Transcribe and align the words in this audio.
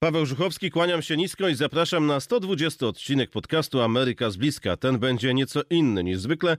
Paweł 0.00 0.26
Żuchowski, 0.26 0.70
kłaniam 0.70 1.02
się 1.02 1.16
nisko 1.16 1.48
i 1.48 1.54
zapraszam 1.54 2.06
na 2.06 2.20
120 2.20 2.86
odcinek 2.86 3.30
podcastu 3.30 3.80
Ameryka 3.80 4.30
z 4.30 4.36
bliska. 4.36 4.76
Ten 4.76 4.98
będzie 4.98 5.34
nieco 5.34 5.60
inny 5.70 6.04
niż 6.04 6.18
zwykle, 6.18 6.56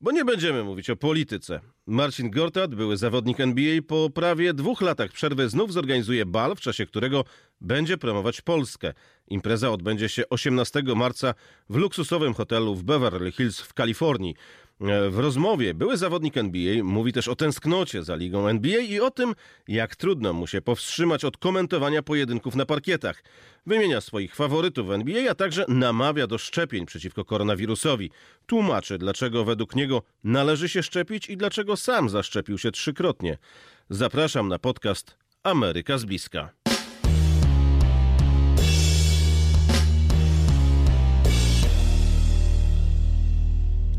bo 0.00 0.10
nie 0.10 0.24
będziemy 0.24 0.64
mówić 0.64 0.90
o 0.90 0.96
polityce. 0.96 1.60
Marcin 1.86 2.30
Gortat, 2.30 2.74
były 2.74 2.96
zawodnik 2.96 3.40
NBA, 3.40 3.82
po 3.88 4.10
prawie 4.10 4.54
dwóch 4.54 4.80
latach 4.80 5.12
przerwy 5.12 5.48
znów 5.48 5.72
zorganizuje 5.72 6.26
bal, 6.26 6.56
w 6.56 6.60
czasie 6.60 6.86
którego 6.86 7.24
będzie 7.60 7.98
promować 7.98 8.40
Polskę. 8.40 8.94
Impreza 9.28 9.70
odbędzie 9.70 10.08
się 10.08 10.28
18 10.30 10.82
marca 10.96 11.34
w 11.70 11.76
luksusowym 11.76 12.34
hotelu 12.34 12.74
w 12.74 12.82
Beverly 12.82 13.32
Hills 13.32 13.60
w 13.60 13.74
Kalifornii. 13.74 14.34
W 15.10 15.18
rozmowie 15.18 15.74
były 15.74 15.96
zawodnik 15.96 16.36
NBA 16.36 16.84
mówi 16.84 17.12
też 17.12 17.28
o 17.28 17.36
tęsknocie 17.36 18.02
za 18.02 18.16
ligą 18.16 18.48
NBA 18.48 18.80
i 18.80 19.00
o 19.00 19.10
tym, 19.10 19.34
jak 19.68 19.96
trudno 19.96 20.32
mu 20.32 20.46
się 20.46 20.62
powstrzymać 20.62 21.24
od 21.24 21.36
komentowania 21.36 22.02
pojedynków 22.02 22.54
na 22.54 22.66
parkietach. 22.66 23.22
Wymienia 23.66 24.00
swoich 24.00 24.34
faworytów 24.34 24.90
NBA, 24.90 25.30
a 25.30 25.34
także 25.34 25.64
namawia 25.68 26.26
do 26.26 26.38
szczepień 26.38 26.86
przeciwko 26.86 27.24
koronawirusowi. 27.24 28.10
Tłumaczy, 28.46 28.98
dlaczego 28.98 29.44
według 29.44 29.76
niego 29.76 30.02
należy 30.24 30.68
się 30.68 30.82
szczepić 30.82 31.28
i 31.28 31.36
dlaczego 31.36 31.76
sam 31.76 32.08
zaszczepił 32.08 32.58
się 32.58 32.70
trzykrotnie. 32.70 33.38
Zapraszam 33.90 34.48
na 34.48 34.58
podcast 34.58 35.16
Ameryka 35.42 35.98
z 35.98 36.04
bliska. 36.04 36.61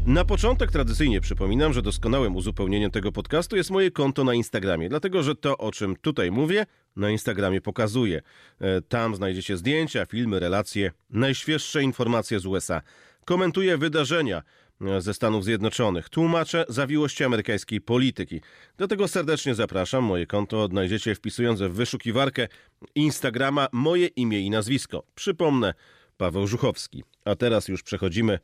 Na 0.05 0.25
początek 0.25 0.71
tradycyjnie 0.71 1.21
przypominam, 1.21 1.73
że 1.73 1.81
doskonałym 1.81 2.35
uzupełnieniem 2.35 2.91
tego 2.91 3.11
podcastu 3.11 3.55
jest 3.55 3.71
moje 3.71 3.91
konto 3.91 4.23
na 4.23 4.33
Instagramie, 4.33 4.89
dlatego 4.89 5.23
że 5.23 5.35
to, 5.35 5.57
o 5.57 5.71
czym 5.71 5.95
tutaj 5.95 6.31
mówię, 6.31 6.65
na 6.95 7.09
Instagramie 7.09 7.61
pokazuję. 7.61 8.21
E, 8.59 8.81
tam 8.81 9.15
znajdziecie 9.15 9.57
zdjęcia, 9.57 10.05
filmy, 10.05 10.39
relacje, 10.39 10.91
najświeższe 11.09 11.83
informacje 11.83 12.39
z 12.39 12.45
USA. 12.45 12.81
Komentuję 13.25 13.77
wydarzenia 13.77 14.43
e, 14.81 15.01
ze 15.01 15.13
Stanów 15.13 15.43
Zjednoczonych, 15.43 16.09
tłumaczę 16.09 16.65
zawiłości 16.69 17.23
amerykańskiej 17.23 17.81
polityki. 17.81 18.41
Dlatego 18.77 19.07
serdecznie 19.07 19.55
zapraszam. 19.55 20.03
Moje 20.03 20.27
konto 20.27 20.63
odnajdziecie 20.63 21.15
wpisując 21.15 21.61
w 21.61 21.71
wyszukiwarkę 21.71 22.47
Instagrama 22.95 23.67
moje 23.71 24.07
imię 24.07 24.39
i 24.39 24.49
nazwisko. 24.49 25.03
Przypomnę, 25.15 25.73
Paweł 26.17 26.47
Żuchowski. 26.47 27.03
A 27.25 27.35
teraz 27.35 27.67
już 27.67 27.83
przechodzimy 27.83 28.39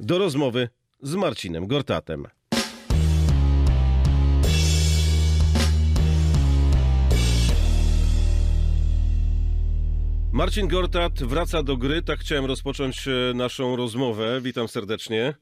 do 0.00 0.18
rozmowy 0.18 0.68
z 1.02 1.14
Marcinem 1.14 1.66
Gortatem. 1.66 2.26
Marcin 10.32 10.68
Gortat 10.68 11.22
wraca 11.22 11.62
do 11.62 11.76
gry. 11.76 12.02
Tak 12.02 12.20
chciałem 12.20 12.44
rozpocząć 12.44 13.08
e, 13.08 13.34
naszą 13.34 13.76
rozmowę. 13.76 14.40
Witam 14.40 14.68
serdecznie. 14.68 15.34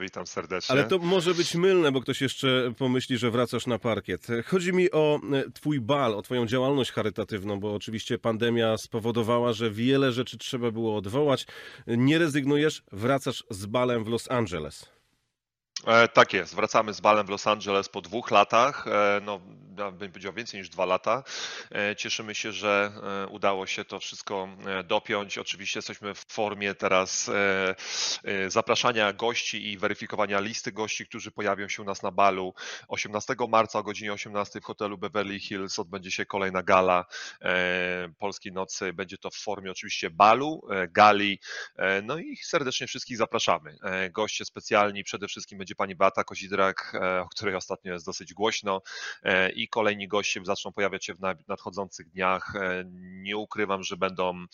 Witam 0.00 0.26
serdecznie. 0.26 0.72
Ale 0.72 0.84
to 0.84 0.98
może 0.98 1.34
być 1.34 1.54
mylne, 1.54 1.92
bo 1.92 2.00
ktoś 2.00 2.20
jeszcze 2.20 2.72
pomyśli, 2.78 3.18
że 3.18 3.30
wracasz 3.30 3.66
na 3.66 3.78
parkiet. 3.78 4.26
Chodzi 4.46 4.72
mi 4.72 4.90
o 4.90 5.20
e, 5.32 5.50
Twój 5.50 5.80
bal, 5.80 6.14
o 6.14 6.22
Twoją 6.22 6.46
działalność 6.46 6.92
charytatywną, 6.92 7.60
bo 7.60 7.74
oczywiście 7.74 8.18
pandemia 8.18 8.76
spowodowała, 8.76 9.52
że 9.52 9.70
wiele 9.70 10.12
rzeczy 10.12 10.38
trzeba 10.38 10.70
było 10.70 10.96
odwołać. 10.96 11.46
Nie 11.86 12.18
rezygnujesz, 12.18 12.82
wracasz 12.92 13.44
z 13.50 13.66
balem 13.66 14.04
w 14.04 14.08
Los 14.08 14.30
Angeles. 14.30 14.94
E, 15.86 16.08
tak 16.08 16.32
jest, 16.32 16.54
wracamy 16.54 16.92
z 16.92 17.00
balem 17.00 17.26
w 17.26 17.30
Los 17.30 17.46
Angeles 17.46 17.88
po 17.88 18.00
dwóch 18.00 18.30
latach, 18.30 18.86
e, 18.88 19.20
no 19.22 19.40
bym 19.92 20.12
powiedział 20.12 20.32
więcej 20.32 20.60
niż 20.60 20.68
dwa 20.68 20.84
lata. 20.84 21.22
E, 21.74 21.96
cieszymy 21.96 22.34
się, 22.34 22.52
że 22.52 22.92
udało 23.30 23.66
się 23.66 23.84
to 23.84 24.00
wszystko 24.00 24.48
dopiąć. 24.84 25.38
Oczywiście 25.38 25.78
jesteśmy 25.78 26.14
w 26.14 26.24
formie 26.28 26.74
teraz 26.74 27.30
zapraszania 28.48 29.12
gości 29.12 29.72
i 29.72 29.78
weryfikowania 29.78 30.40
listy 30.40 30.72
gości, 30.72 31.06
którzy 31.06 31.30
pojawią 31.30 31.68
się 31.68 31.82
u 31.82 31.84
nas 31.84 32.02
na 32.02 32.10
balu. 32.10 32.54
18 32.88 33.34
marca 33.48 33.78
o 33.78 33.82
godzinie 33.82 34.12
18 34.12 34.60
w 34.60 34.64
hotelu 34.64 34.98
Beverly 34.98 35.40
Hills 35.40 35.78
odbędzie 35.78 36.10
się 36.10 36.26
kolejna 36.26 36.62
gala 36.62 37.04
Polskiej 38.18 38.52
Nocy. 38.52 38.92
Będzie 38.92 39.18
to 39.18 39.30
w 39.30 39.36
formie 39.36 39.70
oczywiście 39.70 40.10
balu, 40.10 40.62
gali, 40.88 41.40
no 42.02 42.18
i 42.18 42.36
serdecznie 42.36 42.86
wszystkich 42.86 43.16
zapraszamy. 43.16 43.76
Goście 44.10 44.44
specjalni 44.44 45.04
przede 45.04 45.28
wszystkim 45.28 45.58
będzie 45.58 45.73
pani 45.74 45.94
Beata 45.94 46.24
Kozidrak, 46.24 46.92
e, 46.94 47.20
o 47.20 47.28
której 47.28 47.54
ostatnio 47.54 47.92
jest 47.92 48.06
dosyć 48.06 48.34
głośno 48.34 48.82
e, 49.22 49.50
i 49.50 49.68
kolejni 49.68 50.08
goście 50.08 50.40
zaczną 50.44 50.72
pojawiać 50.72 51.04
się 51.04 51.14
w 51.14 51.20
nadchodzących 51.48 52.08
dniach. 52.08 52.56
E, 52.56 52.84
nie 53.02 53.36
ukrywam, 53.36 53.82
że 53.82 53.96
będą 53.96 54.44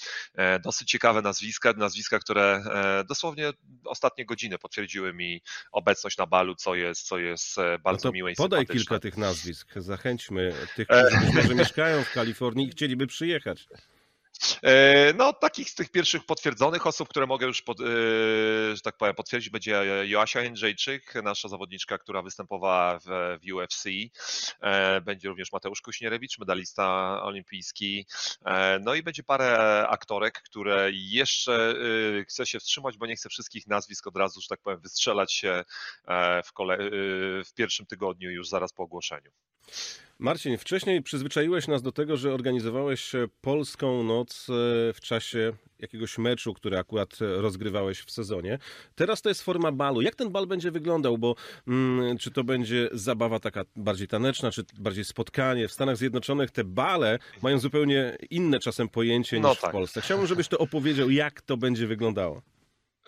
dosyć 0.65 0.91
ciekawe 0.91 1.23
nazwiska, 1.23 1.73
nazwiska, 1.73 2.19
które 2.19 2.63
dosłownie 3.09 3.53
ostatnie 3.85 4.27
godziny 4.27 4.59
potwierdziły 4.59 5.15
mi 5.15 5.43
obecność 5.73 6.19
na 6.19 6.27
balu, 6.27 6.55
co 6.55 6.75
jest, 6.75 7.03
co 7.03 7.19
jest 7.19 7.57
bardzo 7.85 8.09
no 8.09 8.13
miłe 8.13 8.33
i 8.33 8.35
Podaj 8.35 8.67
kilka 8.67 8.99
tych 8.99 9.17
nazwisk, 9.17 9.73
zachęćmy 9.77 10.55
tych, 10.77 10.89
którzy 11.33 11.55
mieszkają 11.55 12.05
w 12.05 12.13
Kalifornii 12.13 12.67
i 12.67 12.71
chcieliby 12.71 13.07
przyjechać. 13.07 13.67
E, 14.63 15.13
no, 15.15 15.33
takich 15.33 15.71
z 15.71 15.75
tych 15.75 15.91
pierwszych 15.91 16.27
potwierdzonych 16.27 16.87
osób, 16.87 17.09
które 17.09 17.27
mogę 17.27 17.47
już, 17.47 17.63
pod, 17.63 17.81
e, 17.81 17.85
że 18.77 18.81
tak 18.85 18.97
powiem, 18.97 19.15
potwierdzić, 19.15 19.51
będzie 19.51 19.83
Joasia 20.05 20.41
Jędrzejczyk, 20.41 21.15
nasza 21.15 21.49
zawodniczka, 21.49 21.99
która 21.99 22.23
występowała 22.23 22.99
w, 22.99 23.39
w 23.43 23.53
UFC. 23.53 23.85
E, 24.61 25.01
będzie 25.01 25.29
również 25.29 25.53
Mateusz 25.53 25.81
Kuśnierewicz, 25.81 26.39
medalista 26.39 27.19
olimpijski. 27.23 28.07
No 28.81 28.95
i 28.95 29.03
będzie 29.03 29.23
parę 29.23 29.87
aktorek, 29.89 30.43
które 30.43 30.91
jeszcze 30.93 31.75
chce 32.29 32.47
się 32.47 32.61
wstrzymać, 32.61 32.99
bo 32.99 33.07
nie 33.07 33.17
chce 33.17 33.29
wszystkich 33.29 33.67
nazwisk 33.67 34.07
od 34.07 34.17
razu, 34.17 34.41
że 34.41 34.49
tak 34.49 34.61
powiem, 34.61 34.81
wystrzelać 34.81 35.33
się 35.33 35.65
w, 36.45 36.53
kole... 36.53 36.79
w 37.45 37.55
pierwszym 37.55 37.87
tygodniu 37.87 38.31
już 38.31 38.49
zaraz 38.49 38.73
po 38.73 38.83
ogłoszeniu. 38.83 39.31
Marcin, 40.21 40.59
wcześniej 40.59 41.03
przyzwyczaiłeś 41.03 41.69
nas 41.69 41.83
do 41.83 41.93
tego, 41.93 42.17
że 42.17 42.35
organizowałeś 42.35 43.13
Polską 43.41 44.03
Noc 44.03 44.47
e, 44.51 44.53
w 44.93 45.01
czasie 45.01 45.53
jakiegoś 45.79 46.19
meczu, 46.19 46.55
który 46.55 46.79
akurat 46.79 47.19
rozgrywałeś 47.21 48.01
w 48.01 48.11
sezonie. 48.11 48.59
Teraz 48.95 49.23
to 49.23 49.29
jest 49.29 49.43
forma 49.43 49.73
balu. 49.73 50.01
Jak 50.01 50.15
ten 50.15 50.31
bal 50.31 50.47
będzie 50.47 50.71
wyglądał? 50.71 51.19
Bo 51.19 51.35
mm, 51.69 52.19
czy 52.19 52.31
to 52.31 52.45
będzie 52.45 52.89
zabawa 52.93 53.41
taka 53.41 53.65
bardziej 53.77 54.09
taneczna, 54.09 54.51
czy 54.51 54.65
bardziej 54.79 55.05
spotkanie? 55.05 55.69
W 55.69 55.73
Stanach 55.73 55.97
Zjednoczonych 55.97 56.51
te 56.51 56.65
bale 56.65 57.19
mają 57.43 57.59
zupełnie 57.59 58.17
inne 58.31 58.59
czasem 58.59 58.89
pojęcie 58.89 59.41
no 59.41 59.51
niż 59.51 59.61
tak. 59.61 59.71
w 59.71 59.73
Polsce. 59.73 60.01
Chciałbym, 60.01 60.27
żebyś 60.27 60.49
to 60.49 60.59
opowiedział, 60.59 61.11
jak 61.11 61.43
to 61.43 61.57
będzie 61.57 61.87
wyglądało. 61.87 62.43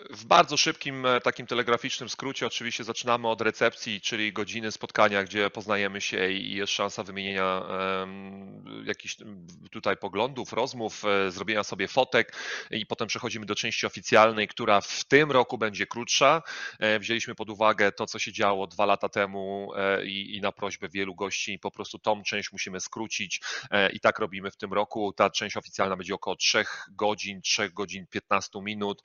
W 0.09 0.25
bardzo 0.25 0.57
szybkim, 0.57 1.05
e, 1.05 1.21
takim 1.21 1.47
telegraficznym 1.47 2.09
skrócie, 2.09 2.47
oczywiście 2.47 2.83
zaczynamy 2.83 3.27
od 3.27 3.41
recepcji, 3.41 4.01
czyli 4.01 4.33
godziny 4.33 4.71
spotkania, 4.71 5.23
gdzie 5.23 5.49
poznajemy 5.49 6.01
się 6.01 6.31
i 6.31 6.55
jest 6.55 6.73
szansa 6.73 7.03
wymienienia 7.03 7.63
jakichś 8.85 9.17
tutaj 9.71 9.97
poglądów, 9.97 10.53
rozmów, 10.53 11.05
e, 11.05 11.31
zrobienia 11.31 11.63
sobie 11.63 11.87
fotek 11.87 12.35
i 12.71 12.85
potem 12.85 13.07
przechodzimy 13.07 13.45
do 13.45 13.55
części 13.55 13.85
oficjalnej, 13.85 14.47
która 14.47 14.81
w 14.81 15.03
tym 15.03 15.31
roku 15.31 15.57
będzie 15.57 15.87
krótsza. 15.87 16.41
E, 16.79 16.99
wzięliśmy 16.99 17.35
pod 17.35 17.49
uwagę 17.49 17.91
to, 17.91 18.05
co 18.05 18.19
się 18.19 18.31
działo 18.31 18.67
dwa 18.67 18.85
lata 18.85 19.09
temu 19.09 19.71
i, 20.05 20.35
i 20.35 20.41
na 20.41 20.51
prośbę 20.51 20.89
wielu 20.89 21.15
gości 21.15 21.59
po 21.59 21.71
prostu 21.71 21.99
tą 21.99 22.23
część 22.23 22.51
musimy 22.51 22.79
skrócić 22.79 23.41
i 23.93 23.99
tak 23.99 24.19
robimy 24.19 24.51
w 24.51 24.57
tym 24.57 24.73
roku. 24.73 25.13
Ta 25.13 25.29
część 25.29 25.57
oficjalna 25.57 25.95
będzie 25.95 26.13
około 26.13 26.35
3 26.35 26.65
godzin, 26.91 27.41
3 27.41 27.69
godzin 27.69 28.05
15 28.07 28.61
minut. 28.61 29.03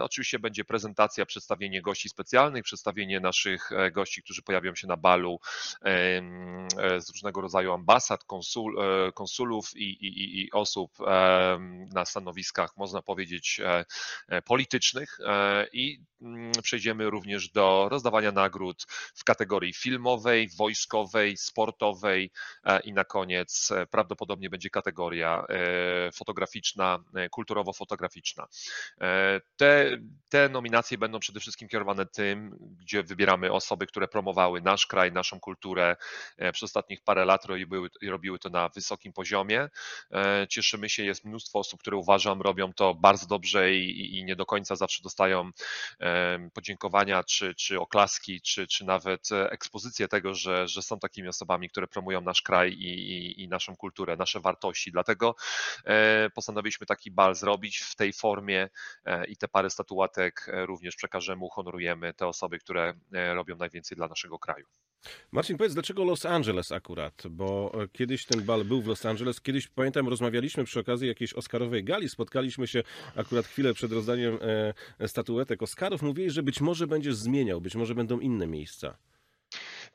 Oczywiście 0.00 0.38
będzie 0.38 0.64
prezentacja, 0.64 1.26
przedstawienie 1.26 1.82
gości 1.82 2.08
specjalnych, 2.08 2.64
przedstawienie 2.64 3.20
naszych 3.20 3.72
e, 3.72 3.90
gości, 3.90 4.22
którzy 4.22 4.42
pojawią 4.42 4.74
się 4.74 4.86
na 4.86 4.96
balu 4.96 5.40
e, 5.82 7.00
z 7.00 7.10
różnego 7.10 7.40
rodzaju 7.40 7.72
ambasad, 7.72 8.24
konsul, 8.24 8.80
e, 8.80 9.12
konsulów 9.12 9.76
i, 9.76 9.84
i, 9.84 10.40
i 10.40 10.52
osób 10.52 10.98
na 11.94 12.04
stanowiskach, 12.04 12.76
można 12.76 13.02
powiedzieć, 13.02 13.60
politycznych 14.44 15.18
i 15.72 16.00
mm, 16.22 16.52
przejdziemy 16.62 17.10
również 17.10 17.48
do 17.48 17.88
rozdawania 17.90 18.32
nagród 18.32 18.86
w 19.14 19.24
kategorii 19.24 19.72
filmowej, 19.72 20.48
wojskowej, 20.56 21.36
sportowej 21.36 22.30
i 22.84 22.92
na 22.92 23.04
koniec 23.04 23.70
prawdopodobnie 23.90 24.50
będzie 24.50 24.70
kategoria 24.70 25.46
fotograficzna, 26.14 26.98
kulturowo-fotograficzna. 27.30 28.46
Te 29.56 29.77
te, 30.28 30.48
nominacje 30.48 30.98
będą 30.98 31.18
przede 31.20 31.40
wszystkim 31.40 31.68
kierowane 31.68 32.06
tym, 32.06 32.58
gdzie 32.80 33.02
wybieramy 33.02 33.52
osoby, 33.52 33.86
które 33.86 34.08
promowały 34.08 34.60
nasz 34.60 34.86
kraj, 34.86 35.12
naszą 35.12 35.40
kulturę 35.40 35.96
przez 36.52 36.62
ostatnich 36.62 37.02
parę 37.02 37.24
lat 37.24 37.44
robiły, 37.44 37.88
robiły 38.06 38.38
to 38.38 38.50
na 38.50 38.68
wysokim 38.68 39.12
poziomie. 39.12 39.68
Cieszymy 40.48 40.88
się, 40.88 41.04
jest 41.04 41.24
mnóstwo 41.24 41.58
osób, 41.58 41.80
które 41.80 41.96
uważam 41.96 42.42
robią 42.42 42.72
to 42.72 42.94
bardzo 42.94 43.26
dobrze 43.26 43.74
i, 43.74 44.24
nie 44.24 44.36
do 44.36 44.46
końca 44.46 44.76
zawsze 44.76 45.02
dostają 45.02 45.50
podziękowania, 46.54 47.24
czy, 47.24 47.54
czy 47.54 47.80
oklaski, 47.80 48.40
czy, 48.40 48.66
czy 48.66 48.84
nawet 48.84 49.28
ekspozycję 49.50 50.08
tego, 50.08 50.34
że, 50.34 50.68
że 50.68 50.82
są 50.82 50.98
takimi 50.98 51.28
osobami, 51.28 51.70
które 51.70 51.86
promują 51.86 52.20
nasz 52.20 52.42
kraj 52.42 52.72
i, 52.72 53.12
i, 53.12 53.42
i 53.42 53.48
naszą 53.48 53.76
kulturę, 53.76 54.16
nasze 54.16 54.40
wartości. 54.40 54.92
Dlatego 54.92 55.34
e, 55.84 56.30
postanowiliśmy 56.30 56.86
taki 56.86 57.10
bal 57.10 57.34
zrobić 57.34 57.78
w 57.78 57.96
tej 57.96 58.12
formie 58.12 58.68
e, 59.04 59.26
i 59.26 59.36
te 59.36 59.48
parę 59.68 59.70
statuatek 59.70 60.46
e, 60.48 60.66
również 60.66 60.96
przekażemy, 60.96 61.44
uhonorujemy 61.44 62.14
te 62.14 62.26
osoby, 62.26 62.58
które 62.58 62.94
robią 63.12 63.56
najwięcej 63.56 63.96
dla 63.96 64.08
naszego 64.08 64.38
kraju. 64.38 64.66
Marcin, 65.32 65.56
powiedz, 65.56 65.74
dlaczego 65.74 66.04
Los 66.04 66.26
Angeles 66.26 66.72
akurat? 66.72 67.22
Bo 67.30 67.72
kiedyś 67.92 68.26
ten 68.26 68.42
bal 68.42 68.64
był 68.64 68.82
w 68.82 68.86
Los 68.86 69.06
Angeles. 69.06 69.40
Kiedyś, 69.40 69.68
pamiętam, 69.68 70.08
rozmawialiśmy 70.08 70.64
przy 70.64 70.80
okazji 70.80 71.08
jakiejś 71.08 71.34
Oscarowej 71.34 71.84
gali. 71.84 72.08
Spotkaliśmy 72.08 72.66
się 72.66 72.82
akurat 73.16 73.46
chwilę 73.46 73.74
przed 73.74 73.92
rozdaniem 73.92 74.38
statuetek 75.06 75.62
Oscarów. 75.62 76.02
Mówili, 76.02 76.30
że 76.30 76.42
być 76.42 76.60
może 76.60 76.86
będziesz 76.86 77.14
zmieniał, 77.14 77.60
być 77.60 77.74
może 77.74 77.94
będą 77.94 78.20
inne 78.20 78.46
miejsca. 78.46 78.98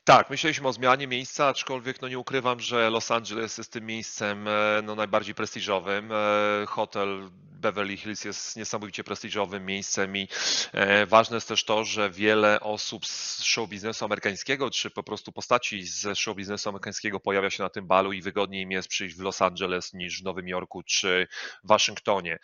Tak, 0.04 0.30
myśleliśmy 0.30 0.68
o 0.68 0.72
zmianie 0.72 1.06
miejsca, 1.06 1.46
aczkolwiek 1.46 2.02
no 2.02 2.08
nie 2.08 2.18
ukrywam, 2.18 2.60
że 2.60 2.90
Los 2.90 3.10
Angeles 3.10 3.58
jest 3.58 3.72
tym 3.72 3.86
miejscem 3.86 4.48
e, 4.48 4.82
no, 4.82 4.94
najbardziej 4.94 5.34
prestiżowym. 5.34 6.12
E, 6.12 6.66
hotel 6.66 7.30
Beverly 7.52 7.96
Hills 7.96 8.24
jest 8.24 8.56
niesamowicie 8.56 9.04
prestiżowym 9.04 9.66
miejscem 9.66 10.16
i 10.16 10.28
e, 10.72 11.06
ważne 11.06 11.36
jest 11.36 11.48
też 11.48 11.64
to, 11.64 11.84
że 11.84 12.10
wiele 12.10 12.60
osób 12.60 13.06
z 13.06 13.42
show 13.42 13.68
biznesu 13.68 14.04
amerykańskiego, 14.04 14.70
czy 14.70 14.90
po 14.90 15.02
prostu 15.02 15.32
postaci 15.32 15.82
z 15.82 16.18
show 16.18 16.36
biznesu 16.36 16.68
amerykańskiego 16.68 17.20
pojawia 17.20 17.50
się 17.50 17.62
na 17.62 17.68
tym 17.68 17.86
balu 17.86 18.12
i 18.12 18.22
wygodniej 18.22 18.62
im 18.62 18.70
jest 18.70 18.88
przyjść 18.88 19.16
w 19.16 19.20
Los 19.20 19.42
Angeles 19.42 19.94
niż 19.94 20.20
w 20.20 20.24
Nowym 20.24 20.48
Jorku 20.48 20.82
czy 20.82 21.26
Waszyngtonie. 21.64 22.38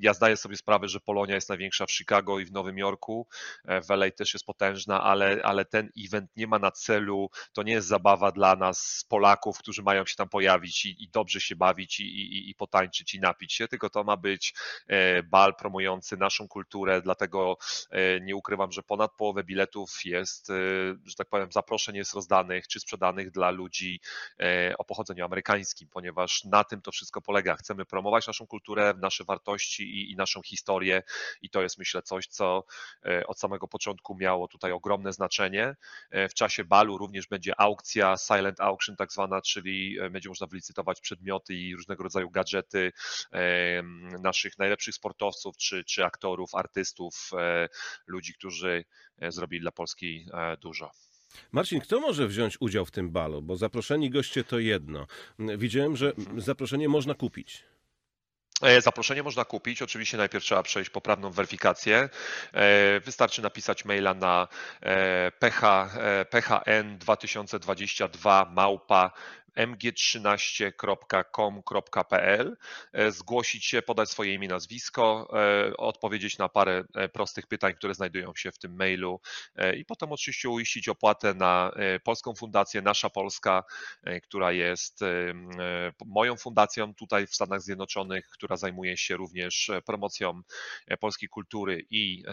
Ja 0.00 0.14
zdaję 0.14 0.36
sobie 0.36 0.56
sprawę, 0.56 0.88
że 0.88 1.00
Polonia 1.00 1.34
jest 1.34 1.48
największa 1.48 1.86
w 1.86 1.92
Chicago 1.92 2.38
i 2.38 2.44
w 2.44 2.52
Nowym 2.52 2.78
Jorku, 2.78 3.26
w 3.64 3.90
LA 3.90 4.10
też 4.10 4.34
jest 4.34 4.46
potężna, 4.46 5.02
ale, 5.02 5.40
ale 5.42 5.64
ten 5.64 5.90
event 6.04 6.25
nie 6.36 6.46
ma 6.46 6.58
na 6.58 6.70
celu, 6.70 7.30
to 7.52 7.62
nie 7.62 7.72
jest 7.72 7.88
zabawa 7.88 8.32
dla 8.32 8.56
nas, 8.56 9.06
Polaków, 9.08 9.58
którzy 9.58 9.82
mają 9.82 10.06
się 10.06 10.16
tam 10.16 10.28
pojawić 10.28 10.84
i, 10.84 11.04
i 11.04 11.08
dobrze 11.08 11.40
się 11.40 11.56
bawić 11.56 12.00
i, 12.00 12.04
i, 12.04 12.50
i 12.50 12.54
potańczyć 12.54 13.14
i 13.14 13.20
napić 13.20 13.52
się, 13.52 13.68
tylko 13.68 13.90
to 13.90 14.04
ma 14.04 14.16
być 14.16 14.54
e, 14.86 15.22
bal 15.22 15.54
promujący 15.54 16.16
naszą 16.16 16.48
kulturę, 16.48 17.02
dlatego 17.02 17.58
e, 17.90 18.20
nie 18.20 18.36
ukrywam, 18.36 18.72
że 18.72 18.82
ponad 18.82 19.12
połowę 19.12 19.44
biletów 19.44 20.04
jest, 20.04 20.50
e, 20.50 20.54
że 21.04 21.14
tak 21.16 21.28
powiem, 21.28 21.52
zaproszeń 21.52 21.96
jest 21.96 22.14
rozdanych 22.14 22.68
czy 22.68 22.80
sprzedanych 22.80 23.30
dla 23.30 23.50
ludzi 23.50 24.00
o 24.78 24.84
pochodzeniu 24.84 25.24
amerykańskim, 25.24 25.88
ponieważ 25.88 26.44
na 26.44 26.64
tym 26.64 26.82
to 26.82 26.92
wszystko 26.92 27.20
polega. 27.20 27.56
Chcemy 27.56 27.84
promować 27.84 28.26
naszą 28.26 28.46
kulturę, 28.46 28.94
nasze 28.98 29.24
wartości 29.24 29.82
i, 29.82 30.12
i 30.12 30.16
naszą 30.16 30.42
historię 30.42 31.02
i 31.42 31.50
to 31.50 31.62
jest 31.62 31.78
myślę 31.78 32.02
coś, 32.02 32.26
co 32.26 32.64
od 33.26 33.38
samego 33.38 33.68
początku 33.68 34.16
miało 34.20 34.48
tutaj 34.48 34.72
ogromne 34.72 35.12
znaczenie. 35.12 35.76
W 36.30 36.34
czasie 36.34 36.64
balu 36.64 36.98
również 36.98 37.26
będzie 37.26 37.60
aukcja, 37.60 38.16
silent 38.16 38.60
auction 38.60 38.96
tak 38.96 39.12
zwana, 39.12 39.42
czyli 39.42 39.98
e, 40.00 40.10
będzie 40.10 40.28
można 40.28 40.46
wylicytować 40.46 41.00
przedmioty 41.00 41.54
i 41.54 41.76
różnego 41.76 42.02
rodzaju 42.02 42.30
gadżety 42.30 42.92
naszych 44.22 44.58
najlepszych 44.58 44.94
sportowców, 44.94 45.56
czy, 45.56 45.84
czy 45.84 46.04
aktorów, 46.04 46.54
artystów, 46.54 47.30
e, 47.38 47.68
ludzi, 48.06 48.34
którzy 48.34 48.84
e, 49.18 49.32
zrobili 49.32 49.60
dla 49.60 49.72
Polski 49.72 50.26
dużo. 50.60 50.90
Marcin, 51.52 51.80
kto 51.80 52.00
może 52.00 52.26
wziąć 52.26 52.56
udział 52.60 52.84
w 52.84 52.90
tym 52.90 53.10
balu? 53.10 53.42
Bo 53.42 53.56
zaproszeni 53.56 54.10
goście 54.10 54.44
to 54.44 54.58
jedno. 54.58 55.06
Widziałem, 55.38 55.96
że 55.96 56.12
zaproszenie 56.36 56.88
można 56.88 57.14
kupić. 57.14 57.64
E, 58.62 58.80
zaproszenie 58.80 59.22
można 59.22 59.44
kupić. 59.44 59.82
Oczywiście 59.82 60.16
najpierw 60.16 60.44
trzeba 60.44 60.62
przejść 60.62 60.90
poprawną 60.90 61.30
weryfikację. 61.30 62.08
E, 62.52 63.00
wystarczy 63.00 63.42
napisać 63.42 63.84
maila 63.84 64.14
na 64.14 64.48
e, 64.80 65.32
ph, 65.38 65.88
phn 66.30 66.98
2022 66.98 68.44
małpa 68.44 69.10
mg13.com.pl, 69.56 72.56
e, 72.92 73.12
zgłosić 73.12 73.64
się, 73.64 73.82
podać 73.82 74.10
swoje 74.10 74.34
imię, 74.34 74.48
nazwisko, 74.48 75.28
e, 75.32 75.76
odpowiedzieć 75.76 76.38
na 76.38 76.48
parę 76.48 76.84
e, 76.94 77.08
prostych 77.08 77.46
pytań, 77.46 77.74
które 77.74 77.94
znajdują 77.94 78.34
się 78.34 78.52
w 78.52 78.58
tym 78.58 78.76
mailu 78.76 79.20
i 79.76 79.84
potem 79.84 80.12
oczywiście 80.12 80.48
uiścić 80.48 80.88
opłatę 80.88 81.34
na 81.34 81.72
Polską 82.04 82.34
Fundację 82.34 82.82
Nasza 82.82 83.10
Polska, 83.10 83.64
która 84.22 84.52
jest 84.52 85.00
moją 86.06 86.36
fundacją 86.36 86.94
tutaj 86.94 87.26
w 87.26 87.34
Stanach 87.34 87.62
Zjednoczonych, 87.62 88.28
która 88.28 88.56
zajmuje 88.56 88.96
się 88.96 89.16
również 89.16 89.70
promocją 89.86 90.42
polskiej 91.00 91.28
kultury 91.28 91.86
i 91.90 92.24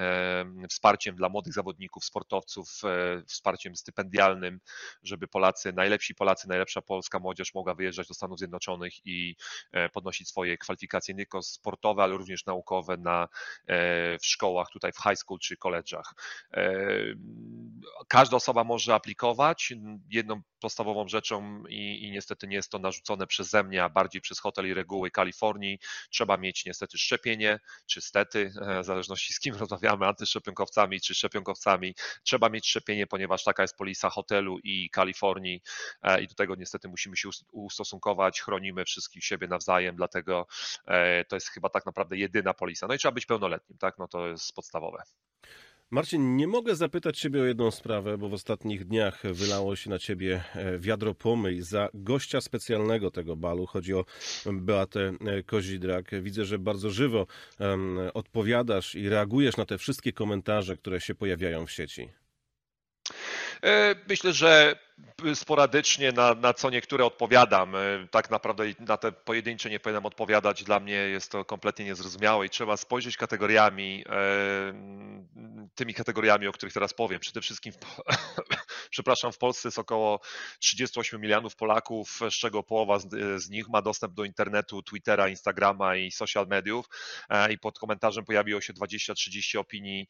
wsparciem 0.69 1.15
dla 1.15 1.29
młodych 1.29 1.53
zawodników, 1.53 2.05
sportowców, 2.05 2.81
wsparciem 3.27 3.75
stypendialnym, 3.75 4.59
żeby 5.03 5.27
Polacy, 5.27 5.73
najlepsi 5.73 6.15
Polacy, 6.15 6.47
najlepsza 6.47 6.81
Polska 6.81 7.12
polska 7.13 7.19
młodzież 7.19 7.53
mogła 7.53 7.73
wyjeżdżać 7.73 8.07
do 8.07 8.13
Stanów 8.13 8.39
Zjednoczonych 8.39 8.93
i 9.05 9.35
e, 9.71 9.89
podnosić 9.89 10.27
swoje 10.27 10.57
kwalifikacje 10.57 11.13
nie 11.13 11.17
tylko 11.17 11.41
sportowe, 11.41 12.03
ale 12.03 12.17
również 12.17 12.45
naukowe 12.45 12.97
na, 12.97 13.27
e, 13.67 14.19
w 14.19 14.25
szkołach, 14.25 14.69
tutaj 14.69 14.91
w 14.91 14.97
high 14.97 15.17
school 15.17 15.39
czy 15.39 15.55
college'ach. 15.55 16.13
E, 16.53 16.73
każda 18.07 18.37
osoba 18.37 18.63
może 18.63 18.95
aplikować. 18.95 19.73
Jedną 20.09 20.41
podstawową 20.59 21.07
rzeczą 21.07 21.63
i, 21.69 22.03
i 22.03 22.11
niestety 22.11 22.47
nie 22.47 22.55
jest 22.55 22.71
to 22.71 22.79
narzucone 22.79 23.27
przeze 23.27 23.63
mnie, 23.63 23.83
a 23.83 23.89
bardziej 23.89 24.21
przez 24.21 24.39
hotel 24.39 24.67
i 24.67 24.73
reguły 24.73 25.11
Kalifornii. 25.11 25.79
Trzeba 26.09 26.37
mieć 26.37 26.65
niestety 26.65 26.97
szczepienie, 26.97 27.59
czy 27.85 28.01
stety, 28.01 28.53
w 28.81 28.85
zależności 28.85 29.33
z 29.33 29.39
kim 29.39 29.55
rozmawiamy, 29.63 30.05
antyszczepionkowcami 30.05 31.01
czy 31.01 31.15
szczepionkowcami. 31.15 31.95
Trzeba 32.23 32.49
mieć 32.49 32.67
szczepienie, 32.67 33.07
ponieważ 33.07 33.43
taka 33.43 33.61
jest 33.63 33.77
polisa 33.77 34.09
hotelu 34.09 34.59
i 34.63 34.89
Kalifornii 34.89 35.61
i 36.21 36.27
do 36.27 36.35
tego 36.35 36.55
niestety 36.55 36.87
musimy 36.87 37.02
musimy 37.09 37.17
się 37.17 37.29
ustosunkować, 37.51 38.41
chronimy 38.41 38.85
wszystkich 38.85 39.23
siebie 39.23 39.47
nawzajem, 39.47 39.95
dlatego 39.95 40.47
e, 40.85 41.25
to 41.25 41.35
jest 41.35 41.47
chyba 41.47 41.69
tak 41.69 41.85
naprawdę 41.85 42.17
jedyna 42.17 42.53
polisa. 42.53 42.87
No 42.87 42.93
i 42.93 42.97
trzeba 42.97 43.11
być 43.11 43.25
pełnoletnim, 43.25 43.77
tak? 43.77 43.97
No 43.97 44.07
to 44.07 44.27
jest 44.27 44.55
podstawowe. 44.55 45.03
Marcin, 45.91 46.35
nie 46.35 46.47
mogę 46.47 46.75
zapytać 46.75 47.19
Ciebie 47.19 47.41
o 47.41 47.45
jedną 47.45 47.71
sprawę, 47.71 48.17
bo 48.17 48.29
w 48.29 48.33
ostatnich 48.33 48.85
dniach 48.85 49.21
wylało 49.23 49.75
się 49.75 49.89
na 49.89 49.99
Ciebie 49.99 50.43
e, 50.55 50.79
wiadro 50.79 51.13
pomyj 51.13 51.61
za 51.61 51.89
gościa 51.93 52.41
specjalnego 52.41 53.11
tego 53.11 53.35
balu. 53.35 53.65
Chodzi 53.65 53.93
o 53.93 54.05
Beatę 54.45 54.99
e, 54.99 55.43
Kozidrak. 55.43 56.21
Widzę, 56.21 56.45
że 56.45 56.59
bardzo 56.59 56.89
żywo 56.89 57.27
odpowiadasz 58.13 58.95
i 58.95 59.09
reagujesz 59.09 59.57
na 59.57 59.65
te 59.65 59.77
wszystkie 59.77 60.13
komentarze, 60.13 60.77
które 60.77 61.01
się 61.01 61.15
pojawiają 61.15 61.65
w 61.65 61.71
sieci. 61.71 62.09
Myślę, 64.09 64.33
że 64.33 64.79
sporadycznie 65.35 66.11
na, 66.11 66.35
na 66.35 66.53
co 66.53 66.69
niektóre 66.69 67.05
odpowiadam. 67.05 67.75
E, 67.75 67.79
tak 68.11 68.29
naprawdę 68.29 68.63
na 68.79 68.97
te 68.97 69.11
pojedyncze 69.11 69.69
nie 69.69 69.79
powinienem 69.79 70.05
odpowiadać. 70.05 70.63
Dla 70.63 70.79
mnie 70.79 70.93
jest 70.93 71.31
to 71.31 71.45
kompletnie 71.45 71.85
niezrozumiałe 71.85 72.45
i 72.45 72.49
trzeba 72.49 72.77
spojrzeć 72.77 73.17
kategoriami, 73.17 74.03
e, 74.09 74.73
tymi 75.75 75.93
kategoriami, 75.93 76.47
o 76.47 76.51
których 76.51 76.73
teraz 76.73 76.93
powiem. 76.93 77.19
Przede 77.19 77.41
wszystkim, 77.41 77.73
w, 77.73 77.77
przepraszam, 78.89 79.31
w 79.31 79.37
Polsce 79.37 79.67
jest 79.67 79.79
około 79.79 80.19
38 80.59 81.21
milionów 81.21 81.55
Polaków, 81.55 82.19
z 82.29 82.33
czego 82.33 82.63
połowa 82.63 82.99
z, 82.99 83.09
z 83.43 83.49
nich 83.49 83.69
ma 83.69 83.81
dostęp 83.81 84.13
do 84.13 84.23
internetu, 84.23 84.83
Twittera, 84.83 85.27
Instagrama 85.27 85.95
i 85.95 86.11
social 86.11 86.47
mediów 86.47 86.85
e, 87.29 87.53
i 87.53 87.57
pod 87.57 87.79
komentarzem 87.79 88.25
pojawiło 88.25 88.61
się 88.61 88.73
20-30 88.73 89.59
opinii, 89.59 90.07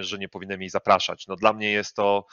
że 0.00 0.18
nie 0.18 0.28
powinienem 0.28 0.60
jej 0.60 0.70
zapraszać. 0.70 1.26
No 1.26 1.36
dla 1.36 1.52
mnie 1.52 1.72
jest 1.72 1.96
to, 1.96 2.26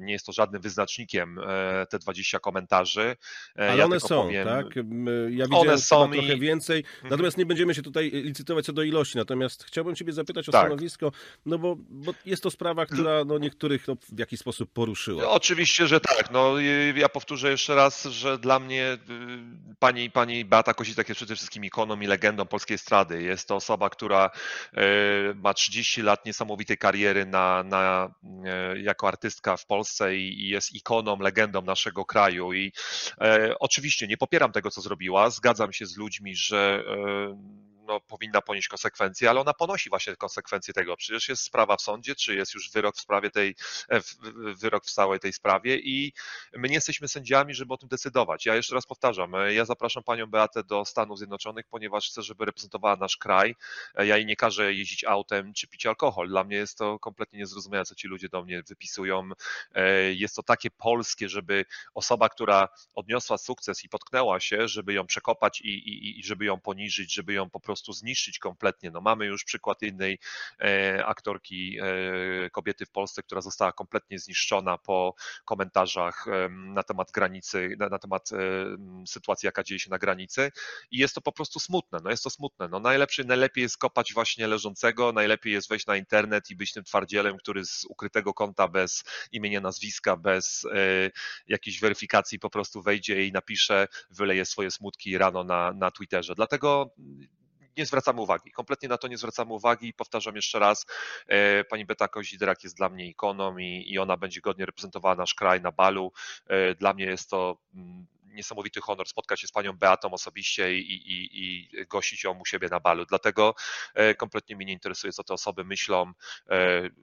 nie 0.00 0.12
jest 0.12 0.26
to 0.26 0.32
żadnym 0.32 0.62
wyznacznikiem 0.62 1.35
E, 1.38 1.86
te 1.90 1.98
20 1.98 2.38
komentarzy. 2.38 3.16
E, 3.58 3.68
Ale 3.68 3.78
ja 3.78 3.84
one 3.84 4.00
są, 4.00 4.22
powiem, 4.22 4.48
tak? 4.48 4.66
Ja 5.30 5.44
widziałem 5.44 5.68
one 5.68 5.78
są 5.78 6.10
trochę 6.10 6.34
i... 6.34 6.40
więcej, 6.40 6.78
mhm. 6.78 7.10
natomiast 7.10 7.38
nie 7.38 7.46
będziemy 7.46 7.74
się 7.74 7.82
tutaj 7.82 8.10
licytować 8.10 8.64
co 8.64 8.72
do 8.72 8.82
ilości, 8.82 9.18
natomiast 9.18 9.64
chciałbym 9.64 9.94
Ciebie 9.94 10.12
zapytać 10.12 10.48
o 10.48 10.52
tak. 10.52 10.66
stanowisko, 10.66 11.12
no 11.46 11.58
bo, 11.58 11.76
bo, 11.78 12.14
jest 12.26 12.42
to 12.42 12.50
sprawa, 12.50 12.86
która 12.86 13.24
no, 13.24 13.38
niektórych 13.38 13.88
no, 13.88 13.96
w 14.12 14.18
jakiś 14.18 14.40
sposób 14.40 14.72
poruszyła. 14.72 15.22
No, 15.22 15.30
oczywiście, 15.30 15.86
że 15.86 16.00
tak. 16.00 16.30
No, 16.30 16.54
ja 16.94 17.08
powtórzę 17.08 17.50
jeszcze 17.50 17.74
raz, 17.74 18.04
że 18.04 18.38
dla 18.38 18.58
mnie 18.58 18.92
y, 18.92 18.98
pani, 19.78 20.10
pani 20.10 20.44
Beata 20.44 20.74
Kozitek 20.74 21.08
jest 21.08 21.16
przede 21.16 21.36
wszystkim 21.36 21.64
ikoną 21.64 22.00
i 22.00 22.06
legendą 22.06 22.46
polskiej 22.46 22.74
estrady. 22.74 23.22
Jest 23.22 23.48
to 23.48 23.56
osoba, 23.56 23.90
która 23.90 24.30
ma 25.34 25.54
30 25.54 26.02
lat 26.02 26.26
niesamowitej 26.26 26.78
kariery 26.78 27.26
na, 27.26 27.62
na, 27.62 28.14
jako 28.82 29.08
artystka 29.08 29.56
w 29.56 29.66
Polsce 29.66 30.16
i, 30.16 30.44
i 30.44 30.48
jest 30.48 30.74
ikoną 30.74 31.15
legendą 31.20 31.62
naszego 31.62 32.04
kraju 32.04 32.52
i 32.52 32.72
e, 33.20 33.54
oczywiście 33.58 34.06
nie 34.06 34.16
popieram 34.16 34.52
tego, 34.52 34.70
co 34.70 34.80
zrobiła. 34.80 35.30
Zgadzam 35.30 35.72
się 35.72 35.86
z 35.86 35.96
ludźmi, 35.96 36.36
że 36.36 36.82
e, 36.88 37.66
no, 37.86 38.00
powinna 38.00 38.42
ponieść 38.42 38.68
konsekwencje, 38.68 39.30
ale 39.30 39.40
ona 39.40 39.54
ponosi 39.54 39.90
właśnie 39.90 40.16
konsekwencje 40.16 40.74
tego. 40.74 40.96
Przecież 40.96 41.28
jest 41.28 41.42
sprawa 41.42 41.76
w 41.76 41.82
sądzie, 41.82 42.14
czy 42.14 42.34
jest 42.34 42.54
już 42.54 42.70
wyrok 42.70 42.96
w 42.96 43.00
sprawie 43.00 43.30
tej, 43.30 43.54
e, 43.88 44.00
wyrok 44.54 44.84
w 44.84 44.90
całej 44.90 45.20
tej 45.20 45.32
sprawie 45.32 45.78
i 45.78 46.12
my 46.52 46.68
nie 46.68 46.74
jesteśmy 46.74 47.08
sędziami, 47.08 47.54
żeby 47.54 47.74
o 47.74 47.76
tym 47.76 47.88
decydować. 47.88 48.46
Ja 48.46 48.54
jeszcze 48.54 48.74
raz 48.74 48.86
powtarzam, 48.86 49.34
e, 49.34 49.54
ja 49.54 49.64
zapraszam 49.64 50.02
panią 50.02 50.26
Beatę 50.26 50.64
do 50.64 50.84
Stanów 50.84 51.18
Zjednoczonych, 51.18 51.66
ponieważ 51.70 52.08
chcę, 52.08 52.22
żeby 52.22 52.44
reprezentowała 52.44 52.96
nasz 52.96 53.16
kraj. 53.16 53.54
Ja 53.98 54.16
jej 54.16 54.26
nie 54.26 54.36
każę 54.36 54.72
jeździć 54.72 55.04
autem 55.04 55.52
czy 55.52 55.68
pić 55.68 55.86
alkohol. 55.86 56.28
Dla 56.28 56.44
mnie 56.44 56.56
jest 56.56 56.78
to 56.78 56.98
kompletnie 56.98 57.38
niezrozumiałe, 57.38 57.84
co 57.84 57.94
ci 57.94 58.08
ludzie 58.08 58.28
do 58.28 58.44
mnie 58.44 58.62
wypisują. 58.68 59.28
Jest 60.12 60.36
to 60.36 60.42
takie 60.42 60.70
polskie, 60.70 61.28
żeby 61.28 61.64
osoba, 61.94 62.28
która 62.28 62.68
odniosła 62.94 63.38
sukces 63.38 63.84
i 63.84 63.88
potknęła 63.88 64.40
się, 64.40 64.68
żeby 64.68 64.92
ją 64.92 65.06
przekopać 65.06 65.60
i, 65.60 65.68
i, 65.68 66.20
i 66.20 66.24
żeby 66.24 66.44
ją 66.44 66.60
poniżyć, 66.60 67.14
żeby 67.14 67.32
ją 67.32 67.50
po 67.50 67.60
prostu 67.60 67.75
zniszczyć 67.84 68.38
kompletnie. 68.38 68.90
No 68.90 69.00
mamy 69.00 69.26
już 69.26 69.44
przykład 69.44 69.82
innej 69.82 70.18
e, 70.60 71.06
aktorki, 71.06 71.78
e, 71.80 72.50
kobiety 72.50 72.86
w 72.86 72.90
Polsce, 72.90 73.22
która 73.22 73.40
została 73.40 73.72
kompletnie 73.72 74.18
zniszczona 74.18 74.78
po 74.78 75.14
komentarzach 75.44 76.26
na 76.50 76.82
temat 76.82 77.10
granicy, 77.12 77.76
na, 77.78 77.88
na 77.88 77.98
temat 77.98 78.30
e, 78.32 78.36
sytuacji, 79.06 79.46
jaka 79.46 79.62
dzieje 79.62 79.78
się 79.78 79.90
na 79.90 79.98
granicy 79.98 80.52
i 80.90 80.98
jest 80.98 81.14
to 81.14 81.20
po 81.20 81.32
prostu 81.32 81.60
smutne, 81.60 81.98
no 82.04 82.10
jest 82.10 82.24
to 82.24 82.30
smutne. 82.30 82.68
No 82.68 82.80
najlepszy, 82.80 83.24
najlepiej 83.24 83.62
jest 83.62 83.78
kopać 83.78 84.14
właśnie 84.14 84.46
leżącego, 84.46 85.12
najlepiej 85.12 85.52
jest 85.52 85.68
wejść 85.68 85.86
na 85.86 85.96
internet 85.96 86.50
i 86.50 86.56
być 86.56 86.72
tym 86.72 86.84
twardzielem, 86.84 87.36
który 87.38 87.64
z 87.64 87.84
ukrytego 87.88 88.34
konta 88.34 88.68
bez 88.68 89.04
imienia, 89.32 89.60
nazwiska, 89.60 90.16
bez 90.16 90.66
jakiejś 91.48 91.80
weryfikacji 91.80 92.38
po 92.38 92.50
prostu 92.50 92.82
wejdzie 92.82 93.26
i 93.26 93.32
napisze, 93.32 93.88
wyleje 94.10 94.44
swoje 94.44 94.70
smutki 94.70 95.18
rano 95.18 95.44
na, 95.44 95.72
na 95.72 95.90
Twitterze. 95.90 96.34
Dlatego 96.34 96.94
nie 97.76 97.86
zwracamy 97.86 98.20
uwagi. 98.20 98.50
Kompletnie 98.50 98.88
na 98.88 98.98
to 98.98 99.08
nie 99.08 99.18
zwracamy 99.18 99.52
uwagi. 99.52 99.92
Powtarzam 99.92 100.36
jeszcze 100.36 100.58
raz, 100.58 100.86
e, 101.26 101.64
pani 101.64 101.84
Beta 101.84 102.08
Kozidrak 102.08 102.64
jest 102.64 102.76
dla 102.76 102.88
mnie 102.88 103.06
ikoną 103.06 103.58
i, 103.58 103.84
i 103.86 103.98
ona 103.98 104.16
będzie 104.16 104.40
godnie 104.40 104.66
reprezentowała 104.66 105.14
nasz 105.14 105.34
kraj 105.34 105.60
na 105.60 105.72
balu. 105.72 106.12
E, 106.46 106.74
dla 106.74 106.94
mnie 106.94 107.04
jest 107.04 107.30
to 107.30 107.58
mm, 107.74 108.06
niesamowity 108.24 108.80
honor 108.80 109.08
spotkać 109.08 109.40
się 109.40 109.46
z 109.46 109.52
panią 109.52 109.72
Beatą 109.72 110.10
osobiście 110.10 110.78
i, 110.78 110.92
i, 110.92 111.28
i 111.32 111.70
gościć 111.86 112.24
ją 112.24 112.38
u 112.38 112.44
siebie 112.44 112.68
na 112.68 112.80
balu. 112.80 113.04
Dlatego 113.06 113.54
e, 113.94 114.14
kompletnie 114.14 114.56
mnie 114.56 114.66
nie 114.66 114.72
interesuje, 114.72 115.12
co 115.12 115.24
te 115.24 115.34
osoby 115.34 115.64
myślą. 115.64 116.12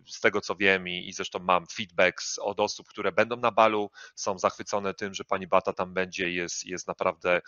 Z 0.07 0.19
tego 0.21 0.41
co 0.41 0.55
wiem 0.55 0.87
i, 0.87 1.07
i 1.07 1.13
zresztą 1.13 1.39
mam 1.39 1.67
feedbacks 1.67 2.39
od 2.39 2.59
osób, 2.59 2.87
które 2.87 3.11
będą 3.11 3.37
na 3.37 3.51
balu, 3.51 3.91
są 4.15 4.39
zachwycone 4.39 4.93
tym, 4.93 5.13
że 5.13 5.23
pani 5.23 5.47
Beata 5.47 5.73
tam 5.73 5.93
będzie. 5.93 6.31
Jest, 6.31 6.65
jest 6.65 6.87
naprawdę 6.87 7.41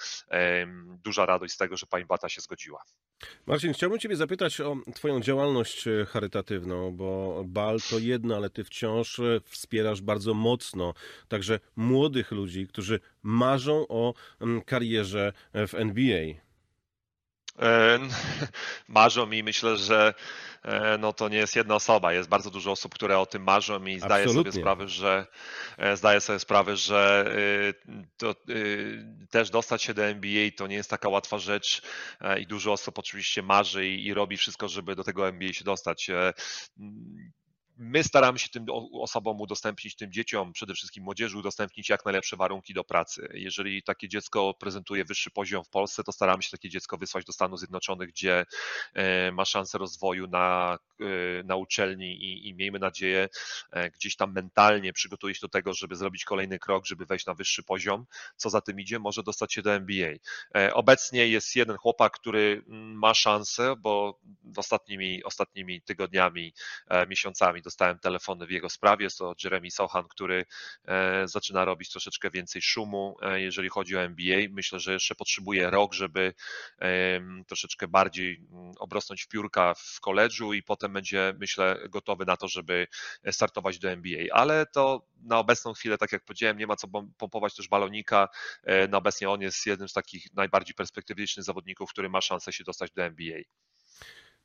duża 1.04 1.26
radość 1.26 1.54
z 1.54 1.58
tego, 1.58 1.78
że 1.78 1.86
pani 1.86 2.06
Beata 2.06 2.30
się 2.30 2.42
zgodziła. 2.42 2.84
Marcin, 3.46 3.74
chciałbym 3.74 4.00
Ciebie 4.00 4.16
zapytać 4.16 4.62
o 4.62 4.78
Twoją 4.94 5.22
działalność 5.22 5.88
e, 5.88 6.06
charytatywną, 6.06 6.92
bo 6.92 7.44
bal 7.48 7.80
to 7.90 8.00
jedno, 8.00 8.36
ale 8.36 8.50
Ty 8.50 8.64
wciąż 8.64 9.22
wspierasz 9.46 10.02
bardzo 10.02 10.34
mocno 10.34 10.94
także 11.28 11.60
młodych 11.76 12.32
ludzi, 12.32 12.68
którzy 12.68 13.00
marzą 13.24 13.88
o 13.88 14.14
mm, 14.42 14.62
karierze 14.62 15.34
w 15.54 15.74
NBA. 15.74 16.45
E, 17.60 18.00
marzą 18.88 19.32
i 19.32 19.44
myślę, 19.44 19.78
że 19.78 20.14
e, 20.64 20.98
no 20.98 21.14
to 21.14 21.30
nie 21.30 21.38
jest 21.38 21.56
jedna 21.56 21.76
osoba. 21.76 22.14
Jest 22.14 22.30
bardzo 22.30 22.52
dużo 22.52 22.72
osób, 22.72 22.96
które 22.96 23.20
o 23.20 23.26
tym 23.26 23.44
marzą 23.44 23.86
i 23.86 24.00
zdaję 24.00 24.30
sobie 24.30 24.52
sprawę, 24.52 24.88
że 24.88 25.28
zdaję 25.94 26.22
sobie 26.22 26.40
sprawę, 26.40 26.78
że 26.78 27.26
to, 28.18 28.36
też 29.30 29.50
dostać 29.50 29.84
się 29.84 29.94
do 29.94 30.06
NBA 30.06 30.50
to 30.58 30.68
nie 30.68 30.76
jest 30.76 30.90
taka 30.90 31.10
łatwa 31.10 31.38
rzecz 31.38 31.82
i 32.40 32.48
dużo 32.48 32.72
osób 32.72 33.00
oczywiście 33.00 33.42
marzy 33.42 33.88
i, 33.88 34.06
i 34.06 34.14
robi 34.14 34.38
wszystko, 34.38 34.68
żeby 34.68 34.96
do 34.96 35.04
tego 35.04 35.28
NBA 35.28 35.54
się 35.54 35.64
dostać 35.64 36.12
my 37.78 38.04
staramy 38.04 38.40
się 38.40 38.50
tym 38.50 38.66
osobom 38.94 39.42
udostępnić, 39.42 39.96
tym 39.96 40.12
dzieciom, 40.12 40.54
przede 40.54 40.74
wszystkim 40.74 41.04
młodzieży, 41.04 41.38
udostępnić 41.38 41.90
jak 41.90 42.06
najlepsze 42.06 42.38
warunki 42.38 42.74
do 42.74 42.84
pracy. 42.84 43.30
Jeżeli 43.34 43.84
takie 43.84 44.10
dziecko 44.10 44.54
prezentuje 44.54 45.06
wyższy 45.06 45.32
poziom 45.32 45.64
w 45.64 45.70
Polsce, 45.70 46.04
to 46.04 46.12
staramy 46.12 46.44
się 46.44 46.52
takie 46.52 46.70
dziecko 46.70 46.98
wysłać 46.98 47.26
do 47.26 47.34
Stanów 47.34 47.60
Zjednoczonych, 47.60 48.10
gdzie 48.10 48.46
e, 48.94 49.32
ma 49.32 49.46
szansę 49.46 49.78
rozwoju 49.78 50.28
na, 50.28 50.78
e, 51.00 51.44
na 51.44 51.56
uczelni 51.56 52.24
i, 52.24 52.50
i 52.50 52.54
miejmy 52.54 52.80
nadzieję, 52.80 53.30
e, 53.72 53.90
gdzieś 53.92 54.16
tam 54.16 54.34
mentalnie 54.34 54.94
przygotuje 54.94 55.36
się 55.36 55.42
do 55.42 55.50
tego, 55.50 55.74
żeby 55.74 55.96
zrobić 55.96 56.26
kolejny 56.26 56.60
krok, 56.60 56.86
żeby 56.86 57.06
wejść 57.06 57.26
na 57.26 57.34
wyższy 57.34 57.64
poziom. 57.64 58.06
Co 58.36 58.50
za 58.50 58.62
tym 58.62 58.80
idzie, 58.80 59.00
może 59.00 59.24
dostać 59.24 59.54
się 59.54 59.62
do 59.62 59.74
MBA. 59.74 60.12
Obecnie 60.74 61.28
jest 61.28 61.56
jeden 61.56 61.78
chłopak, 61.78 62.14
który 62.14 62.64
mm, 62.68 62.98
ma 63.00 63.14
szansę, 63.14 63.76
bo 63.78 64.20
ostatnimi, 64.58 65.24
ostatnimi 65.24 65.82
tygodniami, 65.82 66.54
miesiącami 67.08 67.62
dostałem 67.66 68.00
telefony 68.00 68.46
w 68.46 68.52
jego 68.52 68.70
sprawie. 68.70 69.04
Jest 69.04 69.18
to 69.18 69.34
Jeremy 69.44 69.72
Sohan, 69.72 70.04
który 70.10 70.46
e, 70.86 71.28
zaczyna 71.28 71.66
robić 71.66 71.90
troszeczkę 71.92 72.32
więcej 72.32 72.62
szumu, 72.62 73.18
e, 73.22 73.42
jeżeli 73.42 73.70
chodzi 73.70 73.98
o 73.98 74.02
NBA. 74.02 74.38
Myślę, 74.52 74.80
że 74.80 74.94
jeszcze 74.94 75.16
potrzebuje 75.16 75.70
rok, 75.70 75.94
żeby 75.94 76.34
troszeczkę 77.48 77.88
bardziej 77.88 78.48
mm, 78.52 78.74
obrosnąć 78.80 79.24
w 79.24 79.28
piórka 79.28 79.74
w 79.74 80.00
koledżu 80.02 80.54
i 80.54 80.64
potem 80.64 80.94
będzie, 80.94 81.34
myślę, 81.40 81.80
gotowy 81.90 82.26
na 82.26 82.38
to, 82.38 82.48
żeby 82.48 82.88
startować 83.32 83.80
do 83.80 83.90
NBA. 83.90 84.26
Ale 84.32 84.66
to 84.66 85.06
na 85.24 85.40
obecną 85.40 85.74
chwilę, 85.74 85.98
tak 85.98 86.12
jak 86.12 86.24
powiedziałem, 86.24 86.58
nie 86.58 86.68
ma 86.68 86.76
co 86.76 86.88
pompować 87.18 87.56
też 87.56 87.68
balonika. 87.68 88.30
E, 88.64 88.88
na 88.88 88.98
obecnie 88.98 89.30
on 89.30 89.42
jest 89.42 89.66
jednym 89.66 89.90
z 89.90 89.94
takich 89.94 90.34
najbardziej 90.34 90.76
perspektywicznych 90.76 91.44
zawodników, 91.44 91.90
który 91.90 92.10
ma 92.10 92.22
szansę 92.22 92.54
się 92.54 92.64
dostać 92.64 92.92
do 92.92 93.04
NBA. 93.04 93.40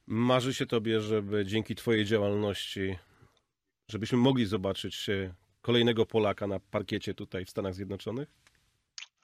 Marzy 0.07 0.55
się 0.55 0.67
tobie, 0.67 1.01
żeby 1.01 1.47
dzięki 1.47 1.75
twojej 1.75 2.05
działalności 2.05 2.99
żebyśmy 3.91 4.19
mogli 4.19 4.47
zobaczyć 4.47 5.07
kolejnego 5.63 6.07
Polaka 6.07 6.47
na 6.47 6.61
parkiecie 6.61 7.15
tutaj 7.15 7.45
w 7.45 7.51
Stanach 7.51 7.75
Zjednoczonych? 7.75 8.29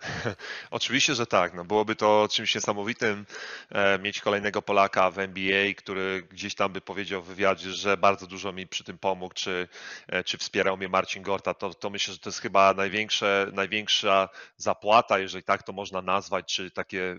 Oczywiście, 0.70 1.14
że 1.14 1.26
tak. 1.26 1.54
No, 1.54 1.64
byłoby 1.64 1.96
to 1.96 2.28
czymś 2.30 2.54
niesamowitym 2.54 3.26
e, 3.70 3.98
mieć 3.98 4.20
kolejnego 4.20 4.62
Polaka 4.62 5.10
w 5.10 5.18
NBA, 5.18 5.74
który 5.74 6.22
gdzieś 6.30 6.54
tam 6.54 6.72
by 6.72 6.80
powiedział 6.80 7.22
w 7.22 7.26
wywiadzie, 7.26 7.72
że 7.72 7.96
bardzo 7.96 8.26
dużo 8.26 8.52
mi 8.52 8.66
przy 8.66 8.84
tym 8.84 8.98
pomógł, 8.98 9.34
czy, 9.34 9.68
e, 10.08 10.24
czy 10.24 10.38
wspierał 10.38 10.76
mnie 10.76 10.88
Marcin 10.88 11.22
Gorta. 11.22 11.54
To, 11.54 11.74
to 11.74 11.90
myślę, 11.90 12.14
że 12.14 12.20
to 12.20 12.28
jest 12.28 12.40
chyba 12.40 12.74
największe, 12.74 13.50
największa 13.52 14.28
zapłata, 14.56 15.18
jeżeli 15.18 15.44
tak 15.44 15.62
to 15.62 15.72
można 15.72 16.02
nazwać, 16.02 16.54
czy 16.54 16.70
takie 16.70 17.16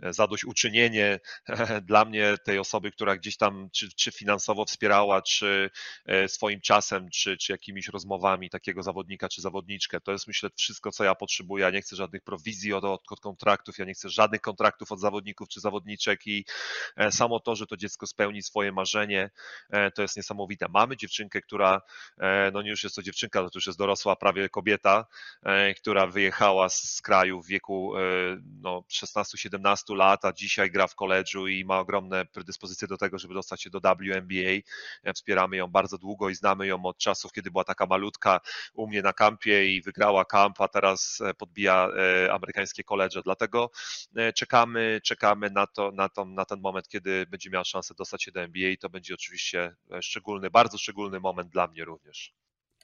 zadośćuczynienie 0.00 1.20
dla 1.82 2.04
mnie 2.04 2.34
tej 2.44 2.58
osoby, 2.58 2.90
która 2.90 3.16
gdzieś 3.16 3.36
tam 3.36 3.70
czy, 3.72 3.88
czy 3.96 4.12
finansowo 4.12 4.64
wspierała, 4.64 5.22
czy 5.22 5.70
e, 6.06 6.28
swoim 6.28 6.60
czasem, 6.60 7.10
czy, 7.10 7.36
czy 7.36 7.52
jakimiś 7.52 7.88
rozmowami 7.88 8.50
takiego 8.50 8.82
zawodnika, 8.82 9.28
czy 9.28 9.40
zawodniczkę. 9.40 10.00
To 10.00 10.12
jest 10.12 10.26
myślę 10.26 10.50
wszystko, 10.56 10.90
co 10.90 11.04
ja 11.04 11.14
potrzebuję 11.14 11.61
ja 11.62 11.70
nie 11.70 11.80
chcę 11.82 11.96
żadnych 11.96 12.22
prowizji 12.22 12.72
od, 12.72 12.84
od 12.84 13.20
kontraktów, 13.20 13.78
ja 13.78 13.84
nie 13.84 13.94
chcę 13.94 14.08
żadnych 14.08 14.40
kontraktów 14.40 14.92
od 14.92 15.00
zawodników 15.00 15.48
czy 15.48 15.60
zawodniczek 15.60 16.26
i 16.26 16.44
e, 16.96 17.12
samo 17.12 17.40
to, 17.40 17.56
że 17.56 17.66
to 17.66 17.76
dziecko 17.76 18.06
spełni 18.06 18.42
swoje 18.42 18.72
marzenie, 18.72 19.30
e, 19.70 19.90
to 19.90 20.02
jest 20.02 20.16
niesamowite. 20.16 20.66
Mamy 20.70 20.96
dziewczynkę, 20.96 21.40
która, 21.40 21.80
e, 22.18 22.50
no 22.52 22.62
nie 22.62 22.70
już 22.70 22.84
jest 22.84 22.96
to 22.96 23.02
dziewczynka, 23.02 23.40
to 23.40 23.50
już 23.54 23.66
jest 23.66 23.78
dorosła 23.78 24.16
prawie 24.16 24.48
kobieta, 24.48 25.06
która 25.76 26.06
wyjechała 26.06 26.68
z 26.68 27.00
kraju 27.02 27.42
w 27.42 27.46
wieku 27.46 27.92
no, 28.60 28.84
16-17 28.90 29.96
lat, 29.96 30.24
a 30.24 30.32
dzisiaj 30.32 30.70
gra 30.70 30.86
w 30.86 30.94
koledżu 30.94 31.48
i 31.48 31.64
ma 31.64 31.78
ogromne 31.78 32.26
predyspozycje 32.26 32.88
do 32.88 32.96
tego, 32.96 33.18
żeby 33.18 33.34
dostać 33.34 33.62
się 33.62 33.70
do 33.70 33.80
WNBA. 33.80 34.62
Wspieramy 35.14 35.56
ją 35.56 35.68
bardzo 35.68 35.98
długo 35.98 36.28
i 36.28 36.34
znamy 36.34 36.66
ją 36.66 36.84
od 36.84 36.98
czasów, 36.98 37.32
kiedy 37.32 37.50
była 37.50 37.64
taka 37.64 37.86
malutka 37.86 38.40
u 38.74 38.88
mnie 38.88 39.02
na 39.02 39.12
kampie 39.12 39.74
i 39.74 39.82
wygrała 39.82 40.24
kamp, 40.24 40.60
a 40.60 40.68
teraz 40.68 41.22
pod 41.38 41.51
podbija 41.52 41.88
e, 41.96 42.32
amerykańskie 42.32 42.84
koledże. 42.84 43.22
Dlatego 43.22 43.70
e, 44.16 44.32
czekamy, 44.32 45.00
czekamy 45.04 45.50
na, 45.50 45.66
to, 45.66 45.92
na, 45.92 46.08
to, 46.08 46.24
na 46.24 46.44
ten 46.44 46.60
moment, 46.60 46.88
kiedy 46.88 47.26
będzie 47.26 47.50
miała 47.50 47.64
szansę 47.64 47.94
dostać 47.94 48.24
się 48.24 48.32
do 48.32 48.40
NBA 48.40 48.68
i 48.68 48.78
to 48.78 48.90
będzie 48.90 49.14
oczywiście 49.14 49.74
e, 49.92 50.02
szczególny, 50.02 50.50
bardzo 50.50 50.78
szczególny 50.78 51.20
moment 51.20 51.48
dla 51.48 51.66
mnie 51.66 51.84
również. 51.84 52.34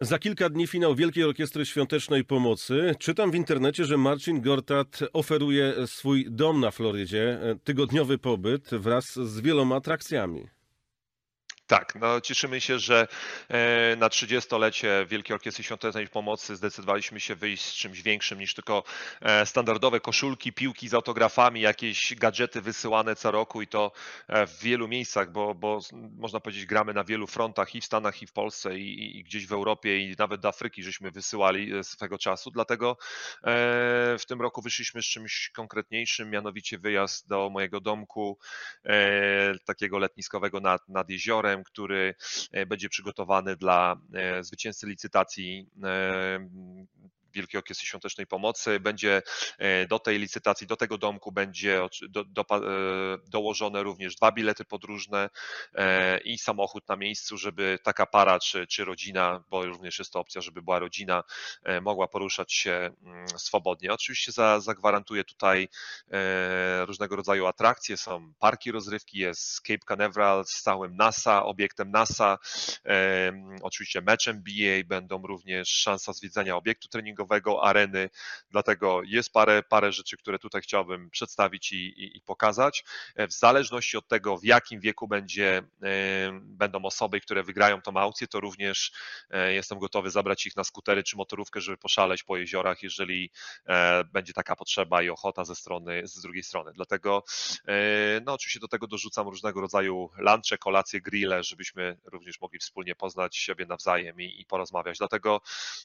Za 0.00 0.18
kilka 0.18 0.48
dni 0.48 0.66
finał 0.66 0.94
Wielkiej 0.94 1.24
Orkiestry 1.24 1.66
Świątecznej 1.66 2.24
Pomocy. 2.24 2.94
Czytam 2.98 3.30
w 3.30 3.34
internecie, 3.34 3.84
że 3.84 3.96
Marcin 3.96 4.40
Gortat 4.40 5.00
oferuje 5.12 5.86
swój 5.86 6.26
dom 6.30 6.60
na 6.60 6.70
Florydzie, 6.70 7.40
tygodniowy 7.64 8.18
pobyt 8.18 8.70
wraz 8.70 9.04
z 9.12 9.40
wieloma 9.40 9.76
atrakcjami. 9.76 10.57
Tak, 11.68 11.94
no 11.94 12.20
cieszymy 12.20 12.60
się, 12.60 12.78
że 12.78 13.08
e, 13.48 13.96
na 13.96 14.08
30-lecie 14.08 15.06
Wielkiej 15.08 15.34
Orkiestry 15.34 15.64
Świątecznej 15.64 16.08
Pomocy 16.08 16.56
zdecydowaliśmy 16.56 17.20
się 17.20 17.34
wyjść 17.34 17.64
z 17.64 17.74
czymś 17.74 18.02
większym 18.02 18.38
niż 18.38 18.54
tylko 18.54 18.84
e, 19.20 19.46
standardowe 19.46 20.00
koszulki, 20.00 20.52
piłki 20.52 20.88
z 20.88 20.94
autografami, 20.94 21.60
jakieś 21.60 22.14
gadżety 22.14 22.60
wysyłane 22.60 23.16
co 23.16 23.30
roku 23.30 23.62
i 23.62 23.66
to 23.66 23.92
e, 24.28 24.46
w 24.46 24.58
wielu 24.58 24.88
miejscach, 24.88 25.32
bo, 25.32 25.54
bo 25.54 25.80
można 25.92 26.40
powiedzieć 26.40 26.66
gramy 26.66 26.94
na 26.94 27.04
wielu 27.04 27.26
frontach 27.26 27.74
i 27.74 27.80
w 27.80 27.84
Stanach 27.84 28.22
i 28.22 28.26
w 28.26 28.32
Polsce 28.32 28.78
i, 28.78 29.18
i 29.18 29.24
gdzieś 29.24 29.46
w 29.46 29.52
Europie 29.52 29.98
i 29.98 30.14
nawet 30.18 30.40
do 30.40 30.48
Afryki 30.48 30.82
żeśmy 30.82 31.10
wysyłali 31.10 31.84
swego 31.84 32.18
czasu, 32.18 32.50
dlatego 32.50 32.96
w 34.18 34.22
tym 34.28 34.40
roku 34.42 34.62
wyszliśmy 34.62 35.02
z 35.02 35.06
czymś 35.06 35.50
konkretniejszym, 35.54 36.30
mianowicie 36.30 36.78
wyjazd 36.78 37.28
do 37.28 37.50
mojego 37.50 37.80
domku 37.80 38.38
takiego 39.64 39.98
letniskowego 39.98 40.60
nad, 40.60 40.88
nad 40.88 41.10
jeziorem, 41.10 41.57
który 41.64 42.14
e, 42.52 42.66
będzie 42.66 42.88
przygotowany 42.88 43.56
dla 43.56 44.00
e, 44.14 44.44
zwycięzcy 44.44 44.86
licytacji 44.86 45.66
e, 45.84 46.48
Wielkiej 47.38 47.58
Orkiestry 47.58 47.86
Świątecznej 47.86 48.26
Pomocy. 48.26 48.80
Będzie 48.80 49.22
e, 49.58 49.86
do 49.86 49.98
tej 49.98 50.18
licytacji, 50.18 50.66
do 50.66 50.76
tego 50.76 50.98
domku 50.98 51.32
będzie 51.32 51.80
do, 52.08 52.24
do, 52.24 52.42
e, 52.42 53.18
dołożone 53.26 53.82
również 53.82 54.16
dwa 54.16 54.32
bilety 54.32 54.64
podróżne 54.64 55.30
e, 55.74 56.18
i 56.18 56.38
samochód 56.38 56.88
na 56.88 56.96
miejscu, 56.96 57.36
żeby 57.36 57.78
taka 57.82 58.06
para 58.06 58.38
czy, 58.38 58.66
czy 58.66 58.84
rodzina, 58.84 59.44
bo 59.50 59.66
również 59.66 59.98
jest 59.98 60.12
to 60.12 60.20
opcja, 60.20 60.40
żeby 60.40 60.62
była 60.62 60.78
rodzina, 60.78 61.24
mogła 61.82 62.08
poruszać 62.08 62.52
się 62.52 62.90
mm, 63.02 63.28
swobodnie. 63.28 63.92
Oczywiście 63.92 64.32
za, 64.32 64.60
zagwarantuję 64.60 65.24
tutaj 65.24 65.68
różnego 66.86 67.16
rodzaju 67.16 67.46
atrakcje, 67.46 67.96
są 67.96 68.32
parki 68.38 68.72
rozrywki, 68.72 69.18
jest 69.18 69.60
Cape 69.60 69.78
Canaveral 69.78 70.44
z 70.44 70.62
całym 70.62 70.96
NASA, 70.96 71.44
obiektem 71.44 71.90
NASA, 71.90 72.38
oczywiście 73.62 74.00
meczem 74.00 74.38
NBA, 74.38 74.84
będą 74.84 75.22
również 75.26 75.68
szansa 75.68 76.12
zwiedzania 76.12 76.56
obiektu 76.56 76.88
treningowego, 76.88 77.27
treningowego, 77.28 77.64
areny, 77.64 78.10
dlatego 78.50 79.02
jest 79.04 79.32
parę, 79.32 79.62
parę 79.62 79.92
rzeczy, 79.92 80.16
które 80.16 80.38
tutaj 80.38 80.62
chciałbym 80.62 81.10
przedstawić 81.10 81.72
i, 81.72 81.76
i, 81.76 82.16
i 82.16 82.20
pokazać. 82.20 82.84
E, 83.16 83.26
w 83.26 83.32
zależności 83.32 83.96
od 83.96 84.08
tego, 84.08 84.38
w 84.38 84.44
jakim 84.44 84.80
wieku 84.80 85.08
będzie, 85.08 85.62
e, 85.82 86.40
będą 86.42 86.82
osoby, 86.82 87.20
które 87.20 87.42
wygrają 87.42 87.82
tą 87.82 87.96
aukcję, 87.96 88.26
to 88.26 88.40
również 88.40 88.92
e, 89.30 89.52
jestem 89.52 89.78
gotowy 89.78 90.10
zabrać 90.10 90.46
ich 90.46 90.56
na 90.56 90.64
skutery 90.64 91.02
czy 91.02 91.16
motorówkę, 91.16 91.60
żeby 91.60 91.76
poszaleć 91.76 92.22
po 92.22 92.36
jeziorach, 92.36 92.82
jeżeli 92.82 93.30
będzie 94.12 94.32
taka 94.32 94.56
potrzeba 94.56 95.02
i 95.02 95.08
ochota 95.08 95.44
ze 95.44 95.54
strony, 95.54 96.02
z 96.04 96.20
drugiej 96.20 96.42
strony. 96.42 96.72
Dlatego 96.74 97.24
no 98.26 98.32
oczywiście 98.32 98.60
do 98.60 98.68
tego 98.68 98.86
dorzucam 98.86 99.28
różnego 99.28 99.60
rodzaju 99.60 100.10
lunche, 100.18 100.58
kolacje, 100.58 101.00
grille, 101.00 101.44
żebyśmy 101.44 101.98
również 102.04 102.40
mogli 102.40 102.58
wspólnie 102.58 102.94
poznać 102.94 103.36
siebie 103.36 103.66
nawzajem 103.66 104.20
i, 104.20 104.40
i 104.40 104.44
porozmawiać. 104.44 104.98
Dlatego 104.98 105.40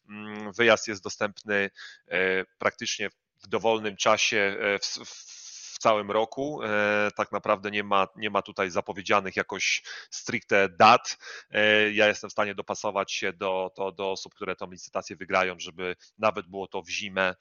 mm, 0.09 0.53
wyjazd 0.53 0.87
jest 0.87 1.03
dostępny 1.03 1.22
dostępny 1.23 1.69
e, 2.07 2.45
praktycznie 2.57 3.09
w 3.43 3.47
dowolnym 3.47 3.95
czasie 3.95 4.55
e, 4.59 4.79
w, 4.79 4.85
w 4.85 5.79
całym 5.79 6.11
roku. 6.11 6.63
E, 6.63 7.11
tak 7.15 7.31
naprawdę 7.31 7.71
nie 7.71 7.83
ma, 7.83 8.07
nie 8.15 8.29
ma 8.29 8.41
tutaj 8.41 8.69
zapowiedzianych 8.69 9.35
jakoś 9.35 9.83
stricte 10.09 10.69
dat. 10.69 11.17
Ja 11.93 12.07
jestem 12.07 12.29
w 12.29 12.33
stanie 12.33 12.55
dopasować 12.55 13.11
się 13.11 13.33
do, 13.33 13.71
do, 13.97 14.11
osób, 14.11 14.33
które 14.33 14.55
tą 14.55 14.71
licytację 14.71 15.15
wygrają, 15.15 15.55
żeby 15.59 15.95
nawet 16.17 16.47
było 16.47 16.67
to 16.67 16.81
w 16.81 16.89
zimę, 16.89 17.35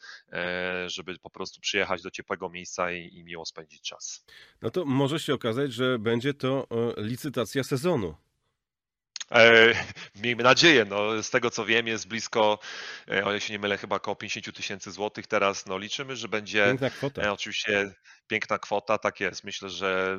żeby 0.87 1.19
po 1.19 1.31
prostu 1.31 1.61
przyjechać 1.61 2.03
do 2.03 2.11
ciepłego 2.11 2.49
miejsca 2.49 2.93
i, 2.93 3.15
i 3.15 3.25
miło 3.25 3.45
spędzić 3.45 3.83
czas. 3.83 4.25
No 4.63 4.71
to 4.71 4.85
może 4.85 5.19
się 5.19 5.35
okazać, 5.35 5.73
że 5.73 5.99
będzie 5.99 6.35
to 6.35 6.67
licytacja 6.97 7.65
sezonu. 7.65 8.15
E, 9.33 9.75
miejmy 10.23 10.43
nadzieję, 10.43 10.85
no, 10.85 11.23
z 11.23 11.31
tego 11.31 11.51
co 11.51 11.65
wiem 11.65 11.87
jest 11.87 12.09
blisko, 12.09 12.59
e, 13.11 13.25
o 13.25 13.31
ile 13.31 13.41
się 13.41 13.53
nie 13.53 13.59
mylę, 13.59 13.79
chyba 13.79 13.97
około 13.97 14.17
50 14.17 14.57
tysięcy 14.57 14.91
złotych 14.91 15.27
teraz, 15.27 15.67
no 15.67 15.79
liczymy, 15.79 16.17
że 16.17 16.29
będzie 16.29 16.65
Piękna 16.65 16.91
kwota. 16.91 17.23
E, 17.23 17.33
oczywiście 17.33 17.95
piękna 18.33 18.59
kwota, 18.59 18.99
tak 18.99 19.21
jest. 19.21 19.45
Myślę, 19.45 19.69
że 19.69 20.19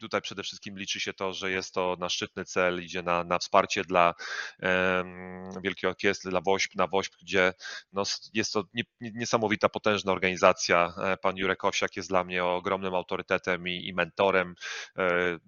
tutaj 0.00 0.20
przede 0.20 0.42
wszystkim 0.42 0.78
liczy 0.78 1.00
się 1.00 1.12
to, 1.12 1.32
że 1.32 1.50
jest 1.50 1.74
to 1.74 1.96
na 1.98 2.08
szczytny 2.08 2.44
cel, 2.44 2.84
idzie 2.84 3.02
na, 3.02 3.24
na 3.24 3.38
wsparcie 3.38 3.84
dla 3.84 4.14
um, 4.62 5.50
Wielkiej 5.62 5.90
Orkiestry, 5.90 6.30
dla 6.30 6.40
WOŚP, 6.40 6.74
na 6.74 6.86
WOŚP, 6.86 7.16
gdzie 7.22 7.52
no, 7.92 8.02
jest 8.34 8.52
to 8.52 8.64
nie, 8.74 8.82
niesamowita, 9.00 9.68
potężna 9.68 10.12
organizacja. 10.12 10.94
Pan 11.22 11.36
Jurek 11.36 11.64
Owsiak 11.64 11.96
jest 11.96 12.08
dla 12.08 12.24
mnie 12.24 12.44
ogromnym 12.44 12.94
autorytetem 12.94 13.68
i, 13.68 13.88
i 13.88 13.94
mentorem. 13.94 14.54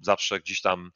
Zawsze 0.00 0.40
gdzieś 0.40 0.60
tam 0.60 0.90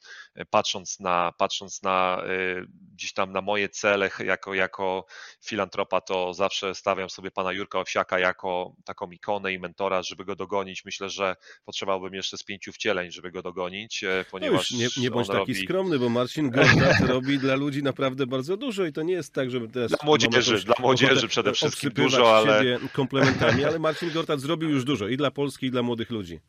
patrząc 0.49 0.99
na, 0.99 1.31
patrząc 1.37 1.83
na 1.83 2.17
Y, 2.25 2.67
gdzieś 2.93 3.13
tam 3.13 3.31
na 3.31 3.41
moje 3.41 3.69
cele 3.69 4.09
jako, 4.19 4.53
jako 4.53 5.05
filantropa, 5.45 6.01
to 6.01 6.33
zawsze 6.33 6.75
stawiam 6.75 7.09
sobie 7.09 7.31
pana 7.31 7.51
Jurka 7.51 7.79
Owsiaka 7.79 8.19
jako 8.19 8.75
taką 8.85 9.11
ikonę 9.11 9.53
i 9.53 9.59
mentora, 9.59 10.03
żeby 10.03 10.25
go 10.25 10.35
dogonić. 10.35 10.85
Myślę, 10.85 10.96
że 10.99 11.35
potrzebowałbym 11.65 12.13
jeszcze 12.13 12.37
z 12.37 12.43
pięciu 12.43 12.71
wcieleń, 12.71 13.11
żeby 13.11 13.31
go 13.31 13.41
dogonić, 13.41 14.03
e, 14.03 14.25
ponieważ 14.31 14.71
no 14.71 14.77
już 14.81 14.97
nie, 14.97 15.03
nie 15.03 15.11
bądź 15.11 15.27
taki 15.27 15.39
robi... 15.39 15.55
skromny, 15.55 15.99
bo 15.99 16.09
Marcin 16.09 16.49
Gordat 16.55 16.99
robi 16.99 17.39
dla 17.39 17.55
ludzi 17.55 17.83
naprawdę 17.83 18.27
bardzo 18.27 18.57
dużo 18.57 18.85
i 18.85 18.93
to 18.93 19.03
nie 19.03 19.13
jest 19.13 19.33
tak, 19.33 19.51
żeby 19.51 19.67
teraz... 19.67 19.89
Dla 19.89 19.99
młodzieży, 20.03 20.63
dla 20.63 20.75
młodzieży 20.79 21.27
przede 21.27 21.53
wszystkim 21.53 21.91
dużo, 21.91 22.37
ale... 22.37 22.79
komplementami, 22.93 23.65
ale 23.65 23.79
Marcin 23.79 24.11
Gortat 24.11 24.39
zrobił 24.39 24.69
już 24.69 24.83
dużo 24.83 25.07
i 25.07 25.17
dla 25.17 25.31
Polski, 25.31 25.65
i 25.65 25.71
dla 25.71 25.83
młodych 25.83 26.09
ludzi 26.09 26.39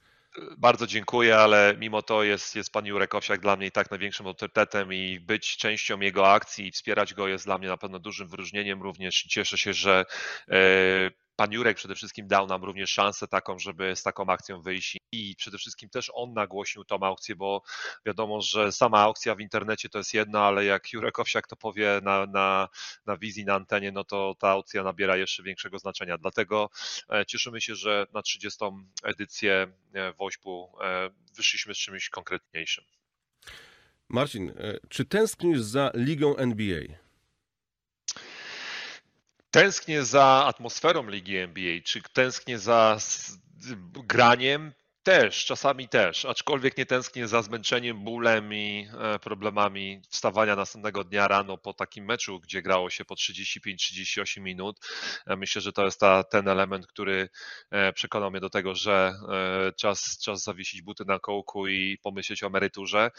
bardzo 0.58 0.86
dziękuję, 0.86 1.36
ale 1.36 1.74
mimo 1.78 2.02
to 2.02 2.22
jest, 2.22 2.56
jest 2.56 2.72
pan 2.72 2.86
Jurek 2.86 3.14
Owsiak 3.14 3.40
dla 3.40 3.56
mnie 3.56 3.66
i 3.66 3.70
tak 3.70 3.90
największym 3.90 4.26
autorytetem 4.26 4.92
i 4.92 5.20
być 5.20 5.56
częścią 5.56 6.00
jego 6.00 6.32
akcji 6.32 6.66
i 6.66 6.70
wspierać 6.70 7.14
go 7.14 7.28
jest 7.28 7.44
dla 7.44 7.58
mnie 7.58 7.68
na 7.68 7.76
pewno 7.76 7.98
dużym 7.98 8.28
wyróżnieniem 8.28 8.82
również. 8.82 9.22
Cieszę 9.22 9.58
się, 9.58 9.72
że 9.72 10.04
e, 10.48 11.10
pan 11.38 11.52
Jurek 11.52 11.76
przede 11.76 11.94
wszystkim 11.94 12.28
dał 12.28 12.46
nam 12.46 12.64
również 12.64 12.90
szansę 12.90 13.28
taką, 13.28 13.58
żeby 13.58 13.96
z 13.96 14.02
taką 14.02 14.26
akcją 14.26 14.62
wyjść 14.62 14.98
i 15.12 15.34
przede 15.36 15.58
wszystkim 15.58 15.90
też 15.90 16.10
on 16.14 16.32
nagłośnił 16.32 16.84
tą 16.84 17.00
aukcję, 17.00 17.36
bo 17.36 17.62
wiadomo, 18.06 18.40
że 18.40 18.72
sama 18.72 19.00
aukcja 19.00 19.34
w 19.34 19.40
internecie 19.40 19.88
to 19.88 19.98
jest 19.98 20.14
jedno, 20.14 20.44
ale 20.44 20.64
jak 20.64 20.92
Jurek 20.92 21.18
Owsiak 21.18 21.46
to 21.46 21.56
powie 21.56 22.00
na, 22.02 22.26
na, 22.26 22.68
na 23.06 23.16
wizji, 23.16 23.44
na 23.44 23.54
antenie, 23.54 23.92
no 23.92 24.04
to 24.04 24.34
ta 24.38 24.48
aukcja 24.48 24.82
nabiera 24.82 25.16
jeszcze 25.16 25.42
większego 25.42 25.78
znaczenia. 25.78 26.18
Dlatego 26.18 26.70
e, 27.10 27.26
cieszymy 27.26 27.60
się, 27.60 27.74
że 27.74 28.06
na 28.12 28.22
30. 28.22 28.64
edycję 29.04 29.72
e, 29.94 30.12
Wośpu 30.12 30.72
e, 30.80 31.10
wyszliśmy 31.36 31.74
z 31.74 31.78
czymś 31.78 32.08
konkretniejszym. 32.08 32.84
Marcin, 34.08 34.52
czy 34.88 35.04
tęsknisz 35.04 35.60
za 35.60 35.90
ligą 35.94 36.36
NBA? 36.36 37.07
Tęsknię 39.50 40.04
za 40.04 40.44
atmosferą 40.46 41.08
ligi 41.08 41.36
NBA, 41.36 41.80
czy 41.84 42.02
tęsknię 42.12 42.58
za 42.58 42.98
graniem, 43.94 44.72
też, 45.08 45.44
czasami 45.44 45.88
też, 45.88 46.24
aczkolwiek 46.24 46.78
nie 46.78 46.86
tęsknię 46.86 47.28
za 47.28 47.42
zmęczeniem, 47.42 48.04
bólem 48.04 48.54
i 48.54 48.88
e, 49.00 49.18
problemami 49.18 50.02
wstawania 50.08 50.56
następnego 50.56 51.04
dnia 51.04 51.28
rano 51.28 51.58
po 51.58 51.72
takim 51.74 52.04
meczu, 52.04 52.40
gdzie 52.40 52.62
grało 52.62 52.90
się 52.90 53.04
po 53.04 53.14
35-38 53.14 54.40
minut. 54.40 54.80
E, 55.26 55.36
myślę, 55.36 55.62
że 55.62 55.72
to 55.72 55.84
jest 55.84 56.00
ta, 56.00 56.24
ten 56.24 56.48
element, 56.48 56.86
który 56.86 57.28
e, 57.70 57.92
przekonał 57.92 58.30
mnie 58.30 58.40
do 58.40 58.50
tego, 58.50 58.74
że 58.74 59.14
czas, 59.76 60.18
czas 60.18 60.42
zawiesić 60.42 60.82
buty 60.82 61.04
na 61.04 61.18
kołku 61.18 61.66
i 61.66 61.98
pomyśleć 62.02 62.42
o 62.42 62.46
emeryturze. 62.46 63.10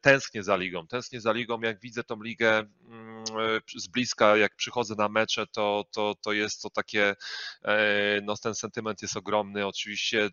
Tęsknię 0.00 0.42
za 0.42 0.56
ligą, 0.56 0.86
tęsknię 0.86 1.20
za 1.20 1.32
ligą, 1.32 1.60
jak 1.60 1.80
widzę 1.80 2.04
tą 2.04 2.22
ligę 2.22 2.58
mm, 2.88 3.24
z 3.76 3.88
bliska, 3.88 4.36
jak 4.36 4.56
przychodzę 4.56 4.94
na 4.98 5.08
mecze, 5.08 5.46
to, 5.46 5.84
to, 5.90 6.14
to 6.22 6.32
jest 6.32 6.62
to 6.62 6.70
takie, 6.70 7.14
no 8.22 8.36
ten 8.36 8.54
sentyment 8.54 9.02
jest 9.02 9.16
ogromny, 9.16 9.66
oczywiście 9.66 10.30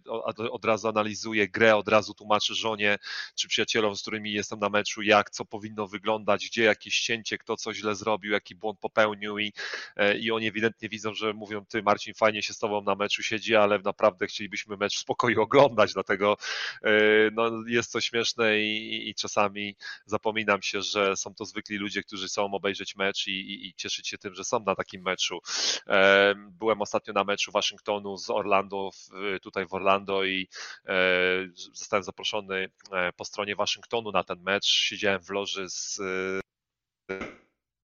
od 0.51 0.65
razu 0.65 0.87
analizuję 0.87 1.47
grę, 1.47 1.75
od 1.75 1.87
razu 1.87 2.13
tłumaczę 2.13 2.55
żonie 2.55 2.97
czy 3.35 3.47
przyjacielom, 3.47 3.95
z 3.95 4.01
którymi 4.01 4.31
jestem 4.33 4.59
na 4.59 4.69
meczu, 4.69 5.01
jak, 5.01 5.29
co 5.29 5.45
powinno 5.45 5.87
wyglądać, 5.87 6.47
gdzie 6.47 6.63
jakieś 6.63 6.99
cięcie, 6.99 7.37
kto 7.37 7.57
co 7.57 7.73
źle 7.73 7.95
zrobił, 7.95 8.31
jaki 8.31 8.55
błąd 8.55 8.79
popełnił 8.79 9.39
i, 9.39 9.53
e, 9.95 10.17
i 10.17 10.31
oni 10.31 10.47
ewidentnie 10.47 10.89
widzą, 10.89 11.13
że 11.13 11.33
mówią, 11.33 11.65
ty 11.65 11.83
Marcin, 11.83 12.13
fajnie 12.13 12.41
się 12.41 12.53
z 12.53 12.59
tobą 12.59 12.81
na 12.81 12.95
meczu 12.95 13.23
siedzi, 13.23 13.55
ale 13.55 13.79
naprawdę 13.79 14.27
chcielibyśmy 14.27 14.77
mecz 14.77 14.95
w 14.95 14.99
spokoju 14.99 15.41
oglądać, 15.41 15.93
dlatego 15.93 16.37
e, 16.83 16.89
no, 17.31 17.51
jest 17.67 17.93
to 17.93 18.01
śmieszne 18.01 18.59
i, 18.59 19.09
i 19.09 19.15
czasami 19.15 19.75
zapominam 20.05 20.61
się, 20.61 20.81
że 20.81 21.15
są 21.15 21.35
to 21.35 21.45
zwykli 21.45 21.77
ludzie, 21.77 22.03
którzy 22.03 22.27
chcą 22.27 22.53
obejrzeć 22.53 22.95
mecz 22.95 23.27
i, 23.27 23.31
i, 23.31 23.67
i 23.67 23.73
cieszyć 23.73 24.07
się 24.07 24.17
tym, 24.17 24.35
że 24.35 24.43
są 24.43 24.59
na 24.59 24.75
takim 24.75 25.01
meczu. 25.01 25.39
E, 25.87 26.35
byłem 26.37 26.81
ostatnio 26.81 27.13
na 27.13 27.23
meczu 27.23 27.51
Waszyngtonu 27.51 28.17
z 28.17 28.29
Orlando, 28.29 28.89
tutaj 29.41 29.67
w 29.67 29.73
Orlando 29.73 30.23
i 30.23 30.34
E, 30.85 30.95
zostałem 31.73 32.03
zaproszony 32.03 32.69
e, 32.91 33.13
po 33.13 33.25
stronie 33.25 33.55
Waszyngtonu 33.55 34.11
na 34.11 34.23
ten 34.23 34.41
mecz. 34.41 34.65
Siedziałem 34.65 35.21
w 35.21 35.29
loży 35.29 35.69
z 35.69 35.99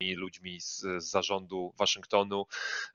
ludźmi 0.09 0.61
z, 0.61 0.79
z 0.79 1.09
zarządu 1.09 1.73
Waszyngtonu. 1.77 2.45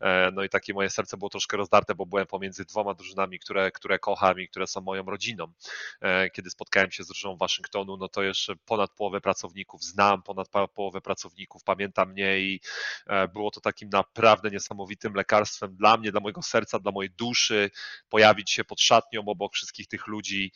E, 0.00 0.30
no 0.34 0.44
i 0.44 0.48
takie 0.48 0.74
moje 0.74 0.90
serce 0.90 1.16
było 1.16 1.28
troszkę 1.28 1.56
rozdarte, 1.56 1.94
bo 1.94 2.06
byłem 2.06 2.26
pomiędzy 2.26 2.64
dwoma 2.64 2.94
drużynami, 2.94 3.38
które, 3.38 3.72
które 3.72 3.98
kocham 3.98 4.40
i 4.40 4.48
które 4.48 4.66
są 4.66 4.80
moją 4.80 5.02
rodziną. 5.02 5.52
E, 6.00 6.30
kiedy 6.30 6.50
spotkałem 6.50 6.90
się 6.90 7.04
z 7.04 7.06
drużyną 7.06 7.36
Waszyngtonu, 7.36 7.96
no 7.96 8.08
to 8.08 8.22
jeszcze 8.22 8.56
ponad 8.56 8.90
połowę 8.90 9.20
pracowników 9.20 9.84
znam, 9.84 10.22
ponad 10.22 10.48
połowę 10.74 11.00
pracowników 11.00 11.64
pamięta 11.64 12.06
mnie 12.06 12.40
i 12.40 12.60
e, 13.06 13.28
było 13.28 13.50
to 13.50 13.60
takim 13.60 13.88
naprawdę 13.88 14.50
niesamowitym 14.50 15.14
lekarstwem 15.14 15.76
dla 15.76 15.96
mnie, 15.96 16.12
dla 16.12 16.20
mojego 16.20 16.42
serca, 16.42 16.78
dla 16.78 16.92
mojej 16.92 17.10
duszy, 17.10 17.70
pojawić 18.08 18.50
się 18.50 18.64
pod 18.64 18.80
szatnią 18.80 19.24
obok 19.26 19.54
wszystkich 19.54 19.88
tych 19.88 20.06
ludzi 20.06 20.52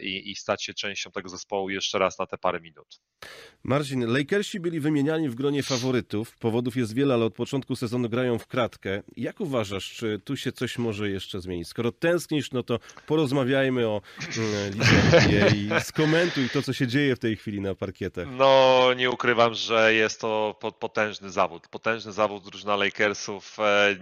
i, 0.00 0.30
i 0.30 0.36
stać 0.36 0.64
się 0.64 0.74
częścią 0.74 1.10
tego 1.10 1.28
zespołu 1.28 1.70
jeszcze 1.70 1.98
raz 1.98 2.18
na 2.18 2.26
te 2.26 2.38
parę 2.38 2.60
minut. 2.60 3.00
Marcin, 3.64 4.06
Lakersi 4.06 4.60
byli 4.60 4.80
wymieniani 4.80 5.28
w 5.28 5.34
gronie 5.34 5.62
faworytów. 5.66 6.36
Powodów 6.38 6.76
jest 6.76 6.94
wiele, 6.94 7.14
ale 7.14 7.24
od 7.24 7.34
początku 7.34 7.76
sezonu 7.76 8.08
grają 8.08 8.38
w 8.38 8.46
kratkę. 8.46 9.02
Jak 9.16 9.40
uważasz, 9.40 9.90
czy 9.90 10.20
tu 10.24 10.36
się 10.36 10.52
coś 10.52 10.78
może 10.78 11.10
jeszcze 11.10 11.40
zmienić? 11.40 11.68
Skoro 11.68 11.92
tęsknisz, 11.92 12.52
no 12.52 12.62
to 12.62 12.78
porozmawiajmy 13.06 13.86
o 13.86 14.02
mm, 14.36 14.72
lidze 14.72 15.56
i 15.56 15.70
skomentuj 15.80 16.50
to, 16.50 16.62
co 16.62 16.72
się 16.72 16.86
dzieje 16.86 17.16
w 17.16 17.18
tej 17.18 17.36
chwili 17.36 17.60
na 17.60 17.74
parkietach. 17.74 18.26
No, 18.30 18.88
nie 18.96 19.10
ukrywam, 19.10 19.54
że 19.54 19.94
jest 19.94 20.20
to 20.20 20.58
potężny 20.78 21.30
zawód. 21.30 21.68
Potężny 21.68 22.12
zawód 22.12 22.44
drużyna 22.44 22.76
Lakersów. 22.76 23.56
E, 23.60 23.96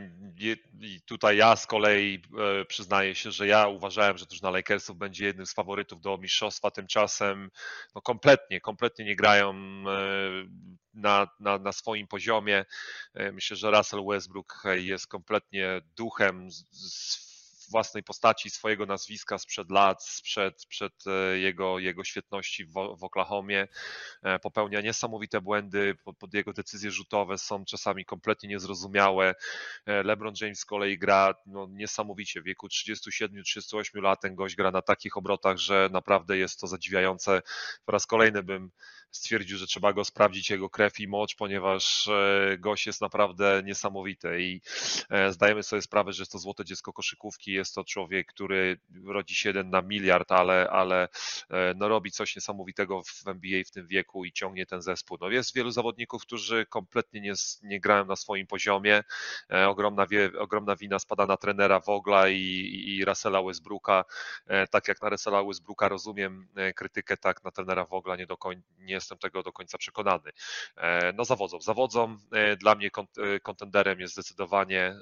I 0.80 1.00
tutaj 1.06 1.36
ja 1.36 1.56
z 1.56 1.66
kolei 1.66 2.22
e, 2.60 2.64
przyznaję 2.64 3.14
się, 3.14 3.30
że 3.30 3.46
ja 3.46 3.68
uważałem, 3.68 4.18
że 4.18 4.26
drużyna 4.26 4.50
Lakersów 4.50 4.96
będzie 4.96 5.24
jednym 5.26 5.46
z 5.46 5.54
faworytów 5.54 6.00
do 6.00 6.18
mistrzostwa. 6.18 6.70
Tymczasem 6.70 7.50
no 7.94 8.02
kompletnie, 8.02 8.60
kompletnie 8.60 9.04
nie 9.04 9.16
grają 9.16 9.50
e, 9.50 9.94
na, 10.94 11.28
na, 11.40 11.58
na 11.58 11.72
swoim 11.72 12.06
poziomie. 12.06 12.64
E, 13.14 13.32
myślę, 13.32 13.56
że 13.56 13.70
Russell 13.70 14.04
Westbrook 14.08 14.62
jest 14.76 15.06
kompletnie 15.06 15.82
duchem 15.96 16.50
z 16.50 17.24
własnej 17.70 18.02
postaci, 18.02 18.50
swojego 18.50 18.86
nazwiska 18.86 19.38
sprzed 19.38 19.70
lat, 19.70 20.04
sprzed, 20.04 20.66
przed 20.68 20.92
e, 21.06 21.38
jego, 21.38 21.78
jego 21.78 22.04
świetności 22.04 22.64
w, 22.64 22.72
w 22.72 23.04
Oklahomie. 23.04 23.68
E, 24.22 24.38
popełnia 24.38 24.80
niesamowite 24.80 25.40
błędy, 25.40 25.96
pod, 26.04 26.18
pod, 26.18 26.34
jego 26.34 26.52
decyzje 26.52 26.90
rzutowe 26.90 27.38
są 27.38 27.64
czasami 27.64 28.04
kompletnie 28.04 28.48
niezrozumiałe. 28.48 29.34
E, 29.86 30.02
LeBron 30.02 30.34
James 30.40 30.58
z 30.58 30.64
kolei 30.64 30.98
gra 30.98 31.34
no, 31.46 31.66
niesamowicie. 31.70 32.40
W 32.40 32.44
wieku 32.44 32.66
37-38 32.66 34.02
lat 34.02 34.20
ten 34.20 34.34
gość 34.34 34.56
gra 34.56 34.70
na 34.70 34.82
takich 34.82 35.16
obrotach, 35.16 35.56
że 35.56 35.88
naprawdę 35.92 36.38
jest 36.38 36.60
to 36.60 36.66
zadziwiające. 36.66 37.42
Po 37.84 37.92
raz 37.92 38.06
kolejny 38.06 38.42
bym 38.42 38.70
stwierdził, 39.16 39.58
że 39.58 39.66
trzeba 39.66 39.92
go 39.92 40.04
sprawdzić, 40.04 40.50
jego 40.50 40.70
krew 40.70 41.00
i 41.00 41.08
mocz, 41.08 41.34
ponieważ 41.36 42.08
gość 42.58 42.86
jest 42.86 43.00
naprawdę 43.00 43.62
niesamowity 43.64 44.40
i 44.40 44.60
zdajemy 45.30 45.62
sobie 45.62 45.82
sprawę, 45.82 46.12
że 46.12 46.22
jest 46.22 46.32
to 46.32 46.38
złote 46.38 46.64
dziecko 46.64 46.92
koszykówki, 46.92 47.52
jest 47.52 47.74
to 47.74 47.84
człowiek, 47.84 48.26
który 48.26 48.78
rodzi 49.04 49.34
się 49.34 49.48
jeden 49.48 49.70
na 49.70 49.82
miliard, 49.82 50.32
ale, 50.32 50.70
ale 50.70 51.08
e, 51.50 51.74
no, 51.76 51.88
robi 51.88 52.10
coś 52.10 52.36
niesamowitego 52.36 53.02
w 53.02 53.28
NBA 53.28 53.62
w 53.66 53.70
tym 53.70 53.86
wieku 53.86 54.24
i 54.24 54.32
ciągnie 54.32 54.66
ten 54.66 54.82
zespół. 54.82 55.18
No, 55.20 55.30
jest 55.30 55.54
wielu 55.54 55.70
zawodników, 55.70 56.22
którzy 56.22 56.66
kompletnie 56.66 57.20
nie, 57.20 57.32
nie 57.62 57.80
grają 57.80 58.04
na 58.04 58.16
swoim 58.16 58.46
poziomie. 58.46 59.02
E, 59.52 59.68
ogromna, 59.68 60.06
wie, 60.06 60.30
ogromna 60.38 60.76
wina 60.76 60.98
spada 60.98 61.26
na 61.26 61.36
trenera 61.36 61.80
Wogla 61.80 62.28
i, 62.28 62.40
i 62.86 63.04
Russella 63.04 63.42
Westbrooka. 63.42 64.04
E, 64.46 64.66
tak 64.66 64.88
jak 64.88 65.02
na 65.02 65.08
Russella 65.08 65.44
Westbrooka 65.44 65.88
rozumiem 65.88 66.48
krytykę, 66.74 67.16
tak 67.16 67.44
na 67.44 67.50
trenera 67.50 67.84
Wogla 67.84 68.16
nie, 68.16 68.26
do 68.26 68.36
koń, 68.36 68.62
nie 68.78 69.00
jestem 69.04 69.18
tego 69.18 69.42
do 69.42 69.52
końca 69.52 69.78
przekonany. 69.78 70.30
No 71.14 71.24
zawodzą, 71.24 71.60
zawodzą. 71.60 72.18
Dla 72.58 72.74
mnie 72.74 72.90
kontenderem 73.42 74.00
jest 74.00 74.14
zdecydowanie 74.14 74.96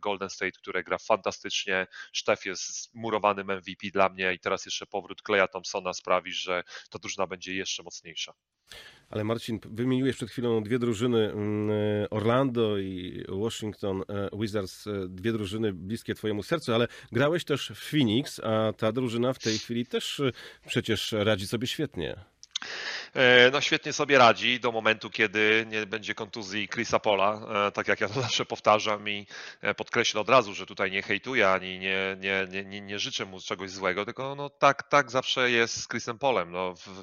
Golden 0.00 0.30
State, 0.30 0.58
które 0.58 0.84
gra 0.84 0.98
fantastycznie 0.98 1.86
Sztef 2.12 2.46
jest 2.46 2.94
murowanym 2.94 3.46
MVP 3.46 3.90
dla 3.92 4.08
mnie 4.08 4.34
i 4.34 4.38
teraz 4.38 4.64
jeszcze 4.64 4.86
powrót 4.86 5.22
Kleja 5.22 5.48
Thompsona 5.48 5.92
sprawi, 5.92 6.32
że 6.32 6.62
ta 6.90 6.98
drużyna 6.98 7.26
będzie 7.26 7.54
jeszcze 7.54 7.82
mocniejsza. 7.82 8.32
Ale 9.10 9.24
Marcin, 9.24 9.60
wymieniłeś 9.64 10.16
przed 10.16 10.30
chwilą 10.30 10.62
dwie 10.62 10.78
drużyny 10.78 11.32
mm, 11.32 11.70
Orlando 12.10 12.78
i 12.78 13.24
Washington 13.28 14.02
e, 14.08 14.28
Wizards, 14.32 14.86
e, 14.86 15.08
dwie 15.08 15.32
drużyny 15.32 15.72
bliskie 15.72 16.14
twojemu 16.14 16.42
sercu, 16.42 16.74
ale 16.74 16.88
grałeś 17.12 17.44
też 17.44 17.72
w 17.74 17.90
Phoenix, 17.90 18.40
a 18.44 18.72
ta 18.72 18.92
drużyna 18.92 19.32
w 19.32 19.38
tej 19.38 19.58
chwili 19.58 19.86
też 19.86 20.20
e, 20.20 20.32
przecież 20.66 21.12
radzi 21.12 21.46
sobie 21.46 21.66
świetnie. 21.66 22.24
E, 23.14 23.50
no 23.50 23.60
świetnie 23.60 23.92
sobie 23.92 24.18
radzi 24.18 24.60
do 24.60 24.72
momentu, 24.72 25.10
kiedy 25.10 25.66
nie 25.68 25.86
będzie 25.86 26.14
kontuzji 26.14 26.68
Chrisa 26.68 26.98
Pola, 26.98 27.40
e, 27.68 27.72
tak 27.72 27.88
jak 27.88 28.00
ja 28.00 28.08
to 28.08 28.20
zawsze 28.22 28.44
powtarzam 28.44 29.08
i 29.08 29.26
e, 29.60 29.74
podkreślę 29.74 30.20
od 30.20 30.28
razu, 30.28 30.54
że 30.54 30.66
tutaj 30.66 30.90
nie 30.90 31.02
hejtuję 31.02 31.50
ani 31.50 31.78
nie, 31.78 32.16
nie, 32.20 32.64
nie, 32.64 32.80
nie, 32.80 32.98
życzę 32.98 33.24
mu 33.24 33.40
czegoś 33.40 33.70
złego, 33.70 34.04
tylko 34.04 34.34
no 34.34 34.50
tak, 34.50 34.82
tak 34.82 35.10
zawsze 35.10 35.50
jest 35.50 35.80
z 35.80 35.88
Chrisem 35.88 36.18
Polem. 36.18 36.52
No, 36.52 36.74
w, 36.74 37.02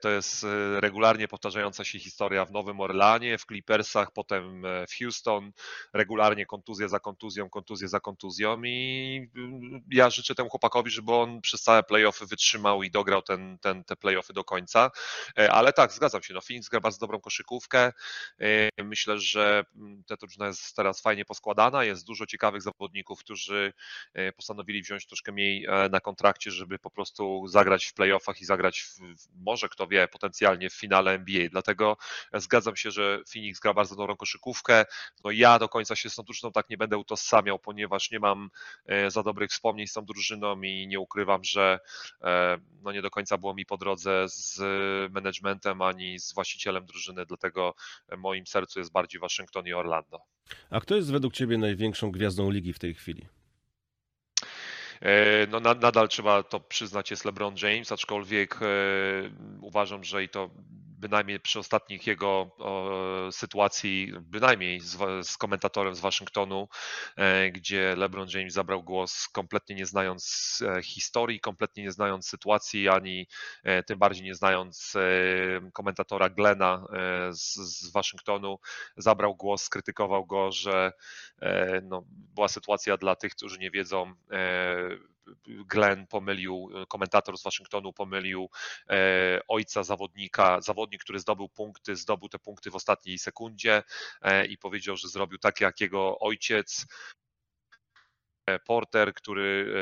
to 0.00 0.08
jest 0.10 0.46
regularnie 0.76 1.28
powtarzająca 1.28 1.84
się 1.84 1.98
historia 1.98 2.44
w 2.44 2.50
Nowym 2.50 2.80
Orlanie, 2.80 3.38
w 3.38 3.46
Clippersach, 3.46 4.10
potem 4.12 4.62
w 4.62 4.98
Houston, 4.98 5.52
regularnie 5.92 6.46
kontuzja 6.46 6.88
za 6.88 7.00
kontuzją, 7.00 7.50
kontuzja 7.50 7.88
za 7.88 8.00
kontuzją 8.00 8.62
i 8.64 9.30
mm, 9.36 9.82
ja 9.90 10.10
życzę 10.10 10.34
temu 10.34 10.50
chłopakowi, 10.50 10.90
żeby 10.90 11.12
on 11.12 11.40
przez 11.40 11.62
całe 11.62 11.82
playoffy 11.82 12.26
wytrzymał 12.26 12.82
i 12.82 12.90
dograł 12.90 13.22
ten, 13.22 13.58
ten, 13.58 13.84
te 13.84 13.96
playoffy 13.96 14.32
do 14.32 14.44
końca. 14.44 14.85
E, 15.38 15.52
ale 15.52 15.72
tak, 15.72 15.92
zgadzam 15.92 16.22
się. 16.22 16.34
No, 16.34 16.40
Phoenix 16.40 16.68
gra 16.68 16.80
bardzo 16.80 16.98
dobrą 16.98 17.20
koszykówkę. 17.20 17.92
E, 18.40 18.84
myślę, 18.84 19.18
że 19.18 19.64
mm, 19.76 20.04
ta 20.04 20.16
drużyna 20.16 20.46
jest 20.46 20.76
teraz 20.76 21.00
fajnie 21.00 21.24
poskładana. 21.24 21.84
Jest 21.84 22.06
dużo 22.06 22.26
ciekawych 22.26 22.62
zawodników, 22.62 23.20
którzy 23.20 23.72
e, 24.14 24.32
postanowili 24.32 24.82
wziąć 24.82 25.06
troszkę 25.06 25.32
mniej 25.32 25.66
na 25.90 26.00
kontrakcie, 26.00 26.50
żeby 26.50 26.78
po 26.78 26.90
prostu 26.90 27.46
zagrać 27.48 27.84
w 27.84 27.94
playoffach 27.94 28.40
i 28.40 28.44
zagrać, 28.44 28.80
w, 28.80 28.98
może 29.44 29.68
kto 29.68 29.86
wie, 29.86 30.08
potencjalnie 30.08 30.70
w 30.70 30.74
finale 30.74 31.12
NBA. 31.12 31.48
Dlatego 31.50 31.96
zgadzam 32.34 32.76
się, 32.76 32.90
że 32.90 33.20
Phoenix 33.32 33.60
gra 33.60 33.74
bardzo 33.74 33.96
dobrą 33.96 34.16
koszykówkę. 34.16 34.84
No 35.24 35.30
ja 35.30 35.58
do 35.58 35.68
końca 35.68 35.96
się 35.96 36.10
z 36.10 36.14
tą 36.14 36.22
drużyną 36.22 36.52
tak 36.52 36.70
nie 36.70 36.76
będę 36.76 36.98
utożsamiał, 36.98 37.58
ponieważ 37.58 38.10
nie 38.10 38.20
mam 38.20 38.50
za 39.08 39.22
dobrych 39.22 39.50
wspomnień 39.50 39.86
z 39.86 39.92
tą 39.92 40.04
drużyną 40.04 40.62
i 40.62 40.86
nie 40.86 41.00
ukrywam, 41.00 41.44
że 41.44 41.80
no 42.82 42.92
nie 42.92 43.02
do 43.02 43.10
końca 43.10 43.38
było 43.38 43.54
mi 43.54 43.66
po 43.66 43.76
drodze 43.76 44.24
z 44.28 44.60
managementem, 45.10 45.82
ani 45.82 46.18
z 46.18 46.34
właścicielem 46.34 46.86
drużyny, 46.86 47.26
dlatego 47.26 47.74
w 48.08 48.16
moim 48.16 48.46
sercu 48.46 48.78
jest 48.78 48.92
bardziej 48.92 49.20
Waszyngton 49.20 49.66
i 49.66 49.72
Orlando. 49.72 50.18
A 50.70 50.80
kto 50.80 50.96
jest 50.96 51.12
według 51.12 51.34
Ciebie 51.34 51.58
największą 51.58 52.10
gwiazdą 52.10 52.50
ligi 52.50 52.72
w 52.72 52.78
tej 52.78 52.94
chwili? 52.94 53.26
E, 55.00 55.46
no, 55.46 55.60
nadal 55.60 56.08
trzeba 56.08 56.42
to 56.42 56.60
przyznać, 56.60 57.10
jest 57.10 57.24
LeBron 57.24 57.54
James, 57.62 57.92
aczkolwiek 57.92 58.58
e, 58.62 58.66
uważam, 59.60 60.04
że 60.04 60.24
i 60.24 60.28
to 60.28 60.50
bynajmniej 60.98 61.40
przy 61.40 61.58
ostatnich 61.58 62.06
jego 62.06 62.50
sytuacji, 63.30 64.12
bynajmniej 64.20 64.80
z, 64.80 64.96
z, 65.28 65.36
komentatorem 65.36 65.94
z 65.94 66.00
Waszyngtonu, 66.00 66.68
e, 67.16 67.50
gdzie 67.50 67.96
LeBron 67.96 68.28
James 68.34 68.52
zabrał 68.52 68.82
głos 68.82 69.28
kompletnie 69.28 69.76
nie 69.76 69.86
znając 69.86 70.58
e, 70.76 70.82
historii, 70.82 71.40
kompletnie 71.40 71.82
nie 71.82 71.92
znając 71.92 72.28
sytuacji, 72.28 72.88
ani 72.88 73.26
e, 73.64 73.82
tym 73.82 73.98
bardziej 73.98 74.24
nie 74.24 74.34
znając 74.34 74.96
komentatora 75.72 76.28
Glena 76.28 76.86
z, 77.30 77.54
z 77.54 77.92
Waszyngtonu, 77.92 78.58
zabrał 78.96 79.36
głos, 79.36 79.62
skrytykował 79.62 80.26
go, 80.26 80.52
że 80.52 80.92
no, 81.82 82.04
była 82.08 82.48
sytuacja 82.48 82.96
dla 82.96 83.16
tych, 83.16 83.34
którzy 83.34 83.58
nie 83.58 83.70
wiedzą, 83.70 84.14
Glenn 85.46 86.06
pomylił, 86.06 86.70
komentator 86.88 87.38
z 87.38 87.42
Waszyngtonu 87.42 87.92
pomylił 87.92 88.50
e, 88.90 89.40
ojca 89.48 89.82
zawodnika, 89.82 90.60
zawodnik, 90.60 91.02
który 91.02 91.18
zdobył 91.18 91.48
punkty, 91.48 91.96
zdobył 91.96 92.28
te 92.28 92.38
punkty 92.38 92.70
w 92.70 92.76
ostatniej 92.76 93.18
sekundzie 93.18 93.82
e, 94.22 94.46
i 94.46 94.58
powiedział, 94.58 94.96
że 94.96 95.08
zrobił 95.08 95.38
tak 95.38 95.60
jak 95.60 95.80
jego 95.80 96.18
ojciec. 96.18 96.86
Porter, 98.66 99.14
który, 99.14 99.74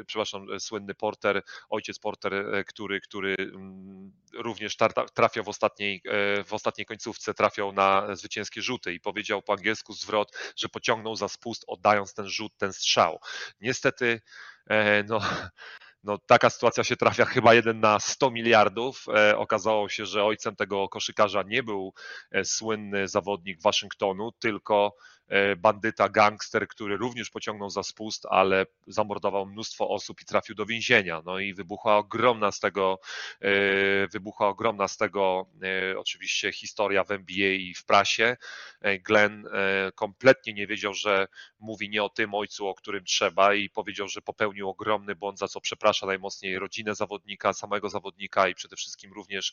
e, 0.00 0.04
przepraszam, 0.04 0.60
słynny 0.60 0.94
Porter, 0.94 1.42
ojciec 1.68 1.98
Porter, 1.98 2.64
który, 2.66 3.00
który 3.00 3.34
mm, 3.38 4.12
również 4.34 4.76
trafiał 5.14 5.44
w 5.44 5.48
ostatniej, 5.48 6.02
w 6.46 6.52
ostatniej 6.54 6.86
końcówce, 6.86 7.34
trafiał 7.34 7.72
na 7.72 8.16
zwycięskie 8.16 8.62
rzuty 8.62 8.94
i 8.94 9.00
powiedział 9.00 9.42
po 9.42 9.52
angielsku 9.52 9.92
zwrot, 9.92 10.36
że 10.56 10.68
pociągnął 10.68 11.16
za 11.16 11.28
spust, 11.28 11.64
oddając 11.66 12.14
ten 12.14 12.28
rzut, 12.28 12.52
ten 12.56 12.72
strzał. 12.72 13.20
Niestety 13.60 14.20
E, 14.59 14.59
no, 15.08 15.20
no, 16.04 16.18
taka 16.18 16.50
sytuacja 16.50 16.84
się 16.84 16.96
trafia 16.96 17.24
chyba 17.24 17.54
jeden 17.54 17.80
na 17.80 18.00
100 18.00 18.30
miliardów. 18.30 19.06
E, 19.16 19.38
okazało 19.38 19.88
się, 19.88 20.06
że 20.06 20.24
ojcem 20.24 20.56
tego 20.56 20.88
koszykarza 20.88 21.42
nie 21.42 21.62
był 21.62 21.94
e, 22.30 22.44
słynny 22.44 23.08
zawodnik 23.08 23.62
Waszyngtonu, 23.62 24.32
tylko 24.32 24.94
e, 24.96 25.19
bandyta, 25.56 26.08
gangster, 26.08 26.68
który 26.68 26.96
również 26.96 27.30
pociągnął 27.30 27.70
za 27.70 27.82
spust, 27.82 28.26
ale 28.30 28.66
zamordował 28.86 29.46
mnóstwo 29.46 29.88
osób 29.88 30.20
i 30.22 30.24
trafił 30.24 30.54
do 30.54 30.66
więzienia. 30.66 31.22
No 31.24 31.38
i 31.38 31.54
wybuchła 31.54 31.96
ogromna 31.96 32.52
z 32.52 32.60
tego, 32.60 33.00
wybuchła 34.12 34.48
ogromna 34.48 34.88
z 34.88 34.96
tego 34.96 35.46
oczywiście 35.96 36.52
historia 36.52 37.04
w 37.04 37.10
NBA 37.10 37.50
i 37.50 37.74
w 37.74 37.84
prasie. 37.84 38.36
Glenn 39.06 39.48
kompletnie 39.94 40.52
nie 40.52 40.66
wiedział, 40.66 40.94
że 40.94 41.28
mówi 41.58 41.88
nie 41.88 42.02
o 42.02 42.08
tym 42.08 42.34
ojcu, 42.34 42.66
o 42.66 42.74
którym 42.74 43.04
trzeba 43.04 43.54
i 43.54 43.70
powiedział, 43.70 44.08
że 44.08 44.22
popełnił 44.22 44.68
ogromny 44.68 45.14
błąd, 45.14 45.38
za 45.38 45.48
co 45.48 45.60
przeprasza 45.60 46.06
najmocniej 46.06 46.58
rodzinę 46.58 46.94
zawodnika, 46.94 47.52
samego 47.52 47.88
zawodnika 47.88 48.48
i 48.48 48.54
przede 48.54 48.76
wszystkim 48.76 49.12
również 49.12 49.52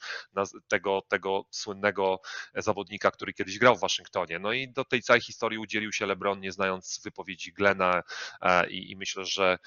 tego, 0.68 1.02
tego 1.08 1.46
słynnego 1.52 2.22
zawodnika, 2.56 3.12
który 3.12 3.34
kiedyś 3.34 3.60
grał 3.60 3.76
w 3.76 3.80
Waszyngtonie. 3.80 4.40
No 4.40 4.54
i 4.54 4.68
do 4.70 4.86
tej 4.86 5.02
całej 5.02 5.22
historii 5.22 5.58
udzielił 5.68 5.92
się 5.92 6.06
LeBron, 6.06 6.40
nie 6.40 6.52
znając 6.52 7.02
wypowiedzi 7.04 7.54
Glena 7.54 8.04
e, 8.42 8.70
i, 8.70 8.92
i 8.92 8.96
myślę, 8.96 9.26
że 9.26 9.58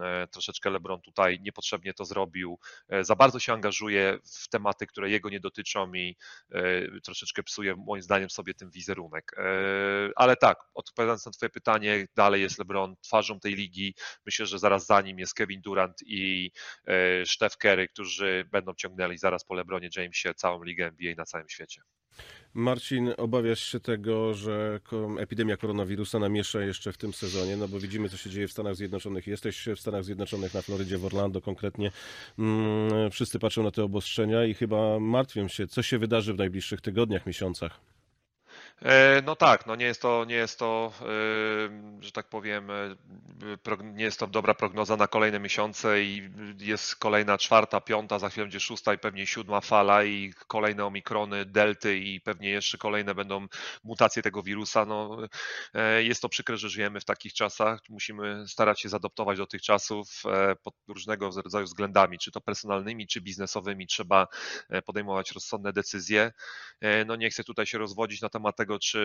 e, 0.00 0.26
troszeczkę 0.26 0.70
LeBron 0.70 1.00
tutaj 1.00 1.40
niepotrzebnie 1.40 1.94
to 1.94 2.04
zrobił. 2.04 2.58
E, 2.88 3.04
za 3.04 3.16
bardzo 3.16 3.38
się 3.38 3.52
angażuje 3.52 4.18
w 4.42 4.48
tematy, 4.48 4.86
które 4.86 5.10
jego 5.10 5.30
nie 5.30 5.40
dotyczą 5.40 5.94
i 5.94 6.16
troszeczkę 7.04 7.42
psuje 7.42 7.76
moim 7.76 8.02
zdaniem 8.02 8.30
sobie 8.30 8.54
ten 8.54 8.70
wizerunek. 8.70 9.32
Ale 10.16 10.36
tak, 10.36 10.58
odpowiadając 10.74 11.26
na 11.26 11.32
Twoje 11.32 11.50
pytanie, 11.50 12.06
dalej 12.14 12.42
jest 12.42 12.58
LeBron 12.58 12.96
twarzą 13.00 13.40
tej 13.40 13.54
ligi. 13.54 13.94
Myślę, 14.26 14.46
że 14.46 14.58
zaraz 14.58 14.86
za 14.86 15.00
nim 15.00 15.18
jest 15.18 15.34
Kevin 15.34 15.60
Durant 15.60 15.96
i 16.06 16.50
Steph 17.26 17.56
Curry, 17.56 17.88
którzy 17.88 18.48
będą 18.50 18.74
ciągnęli 18.74 19.18
zaraz 19.18 19.44
po 19.44 19.54
LeBronie 19.54 19.88
Jamesie 19.96 20.34
całą 20.34 20.62
ligę 20.62 20.86
NBA 20.86 21.14
na 21.16 21.24
całym 21.24 21.48
świecie. 21.48 21.82
Marcin, 22.54 23.10
obawiasz 23.16 23.60
się 23.60 23.80
tego, 23.80 24.34
że 24.34 24.80
epidemia 25.18 25.56
koronawirusa 25.56 26.18
namiesza 26.18 26.60
jeszcze 26.60 26.92
w 26.92 26.96
tym 26.96 27.12
sezonie, 27.12 27.56
no 27.56 27.68
bo 27.68 27.80
widzimy, 27.80 28.08
co 28.08 28.16
się 28.16 28.30
dzieje 28.30 28.48
w 28.48 28.52
Stanach 28.52 28.76
Zjednoczonych. 28.76 29.26
Jesteś 29.26 29.68
w 29.76 29.80
Stanach 29.80 30.04
Zjednoczonych, 30.04 30.54
na 30.54 30.62
Florydzie, 30.62 30.98
w 30.98 31.04
Orlando 31.04 31.40
konkretnie. 31.40 31.92
Mm, 32.38 33.10
wszyscy 33.10 33.38
patrzą 33.38 33.62
na 33.62 33.70
te 33.70 33.84
obostrzenia 33.84 34.44
i 34.44 34.54
chyba 34.54 35.00
martwią 35.00 35.48
się, 35.48 35.66
co 35.66 35.82
się 35.82 35.98
wydarzy 35.98 36.34
w 36.34 36.38
najbliższych 36.38 36.80
tygodniach, 36.80 37.26
miesiącach. 37.26 37.80
E, 38.84 39.22
no 39.26 39.36
tak, 39.36 39.66
no 39.66 39.76
nie 39.76 39.84
jest 39.84 40.02
to, 40.02 40.24
nie 40.24 40.34
jest 40.34 40.58
to, 40.58 40.92
że 42.00 42.12
tak 42.12 42.28
powiem, 42.28 42.70
e, 42.70 42.96
nie 43.82 44.04
jest 44.04 44.18
to 44.18 44.26
dobra 44.26 44.54
prognoza 44.54 44.96
na 44.96 45.06
kolejne 45.08 45.40
miesiące 45.40 46.02
i 46.02 46.30
jest 46.58 46.96
kolejna 46.96 47.38
czwarta, 47.38 47.80
piąta, 47.80 48.18
za 48.18 48.28
chwilę 48.28 48.44
będzie 48.44 48.60
szósta 48.60 48.94
i 48.94 48.98
pewnie 48.98 49.26
siódma 49.26 49.60
fala 49.60 50.04
i 50.04 50.32
kolejne 50.48 50.84
omikrony, 50.84 51.44
delty 51.44 51.98
i 51.98 52.20
pewnie 52.20 52.50
jeszcze 52.50 52.78
kolejne 52.78 53.14
będą 53.14 53.46
mutacje 53.84 54.22
tego 54.22 54.42
wirusa. 54.42 54.84
No, 54.84 55.18
e, 55.74 56.02
jest 56.02 56.22
to 56.22 56.28
przykre, 56.28 56.56
że 56.56 56.68
żyjemy 56.68 57.00
w 57.00 57.04
takich 57.04 57.32
czasach. 57.32 57.80
Musimy 57.88 58.48
starać 58.48 58.80
się 58.80 58.88
zadoptować 58.88 59.38
do 59.38 59.46
tych 59.46 59.62
czasów 59.62 60.22
pod 60.62 60.74
różnego 60.88 61.30
rodzaju 61.44 61.66
względami, 61.66 62.18
czy 62.18 62.30
to 62.30 62.40
personalnymi, 62.40 63.06
czy 63.06 63.20
biznesowymi. 63.20 63.86
Trzeba 63.86 64.26
podejmować 64.86 65.32
rozsądne 65.32 65.72
decyzje. 65.72 66.32
No 67.06 67.16
nie 67.16 67.30
chcę 67.30 67.44
tutaj 67.44 67.66
się 67.66 67.78
rozwodzić 67.78 68.20
na 68.20 68.28
temat 68.28 68.56
tego, 68.56 68.71
czy, 68.78 68.98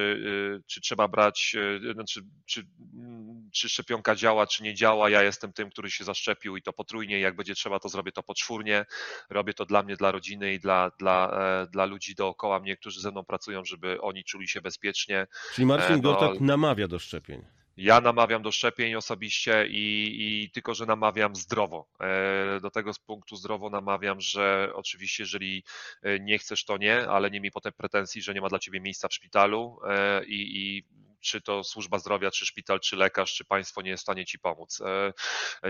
y, 0.60 0.63
czy 0.67 0.82
trzeba 0.82 1.08
brać, 1.08 1.56
y, 1.89 1.93
znaczy, 1.93 2.21
czy, 2.45 2.67
mm, 2.93 3.49
czy 3.53 3.69
szczepionka 3.69 4.15
działa, 4.15 4.47
czy 4.47 4.63
nie 4.63 4.73
działa. 4.73 5.10
Ja 5.10 5.23
jestem 5.23 5.53
tym, 5.53 5.69
który 5.69 5.91
się 5.91 6.03
zaszczepił 6.03 6.58
i 6.58 6.62
to 6.62 6.73
potrójnie. 6.73 7.19
Jak 7.19 7.36
będzie 7.36 7.56
trzeba, 7.56 7.80
to 7.80 7.89
zrobię 7.89 8.12
to 8.12 8.23
poczwórnie. 8.23 8.86
Robię 9.30 9.53
to 9.53 9.65
dla 9.65 9.84
mnie, 9.84 9.95
dla 9.95 10.12
rodziny 10.12 10.53
i 10.53 10.60
dla, 10.60 10.91
dla, 10.99 11.32
e, 11.63 11.67
dla 11.71 11.86
ludzi 11.86 12.15
dookoła 12.15 12.60
mnie, 12.60 12.77
którzy 12.77 13.01
ze 13.01 13.12
mną 13.12 13.23
pracują, 13.23 13.65
żeby 13.65 14.01
oni 14.01 14.23
czuli 14.23 14.47
się 14.47 14.62
bezpiecznie. 14.62 15.27
Czyli 15.53 15.65
Marcin 15.65 15.93
e, 15.93 15.95
no, 15.95 16.01
Gortat 16.01 16.41
namawia 16.41 16.88
do 16.88 16.99
szczepień. 16.99 17.57
Ja 17.78 18.02
namawiam 18.02 18.42
do 18.42 18.52
szczepień 18.52 18.96
osobiście 18.96 19.68
i, 19.68 20.16
i, 20.20 20.50
tylko, 20.52 20.74
że 20.74 20.86
namawiam 20.86 21.36
zdrowo. 21.36 21.88
E, 22.00 22.60
do 22.62 22.72
tego 22.72 22.94
z 22.94 23.00
punktu 23.00 23.36
zdrowo 23.36 23.70
namawiam, 23.70 24.22
że 24.22 24.72
oczywiście, 24.74 25.24
jeżeli 25.24 25.63
e, 26.04 26.20
nie 26.20 26.38
chcesz, 26.38 26.66
to 26.66 26.78
nie, 26.78 27.10
ale 27.10 27.32
nie 27.32 27.42
mi 27.42 27.52
potem 27.52 27.74
pretensji, 27.74 28.22
że 28.22 28.34
nie 28.34 28.42
ma 28.42 28.50
dla 28.50 28.60
ciebie 28.60 28.80
miejsca 28.80 29.08
w 29.08 29.13
szpitalu 29.13 29.80
e, 29.88 30.26
i, 30.26 30.58
i 30.58 30.84
czy 31.19 31.41
to 31.41 31.63
służba 31.63 31.99
zdrowia, 31.99 32.32
czy 32.32 32.45
szpital, 32.45 32.80
czy 32.80 32.95
lekarz, 32.95 33.34
czy 33.34 33.45
państwo 33.45 33.82
nie 33.82 33.89
jest 33.89 34.01
w 34.01 34.06
stanie 34.06 34.25
ci 34.25 34.39
pomóc. 34.39 34.82
E, 34.82 35.13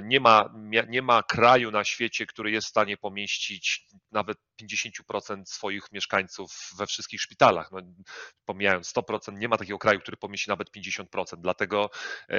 nie 0.03 0.19
ma, 0.19 0.53
nie 0.87 1.01
ma 1.01 1.23
kraju 1.23 1.71
na 1.71 1.83
świecie, 1.83 2.25
który 2.25 2.51
jest 2.51 2.67
w 2.67 2.69
stanie 2.69 2.97
pomieścić 2.97 3.87
nawet 4.11 4.37
50% 4.61 5.45
swoich 5.45 5.91
mieszkańców 5.91 6.69
we 6.77 6.87
wszystkich 6.87 7.21
szpitalach. 7.21 7.71
No, 7.71 7.79
pomijając 8.45 8.93
100%, 8.93 9.37
nie 9.37 9.47
ma 9.47 9.57
takiego 9.57 9.79
kraju, 9.79 9.99
który 9.99 10.17
pomieści 10.17 10.49
nawet 10.49 10.71
50%. 10.71 11.05
Dlatego 11.37 11.89
e, 12.29 12.37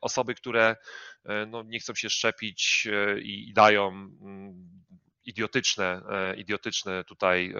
osoby, 0.00 0.34
które 0.34 0.76
e, 1.24 1.46
no, 1.46 1.62
nie 1.62 1.80
chcą 1.80 1.94
się 1.94 2.10
szczepić 2.10 2.88
i 3.22 3.52
dają 3.52 3.88
mm, 3.88 4.82
idiotyczne, 5.24 6.02
e, 6.10 6.36
idiotyczne 6.36 7.04
tutaj 7.04 7.54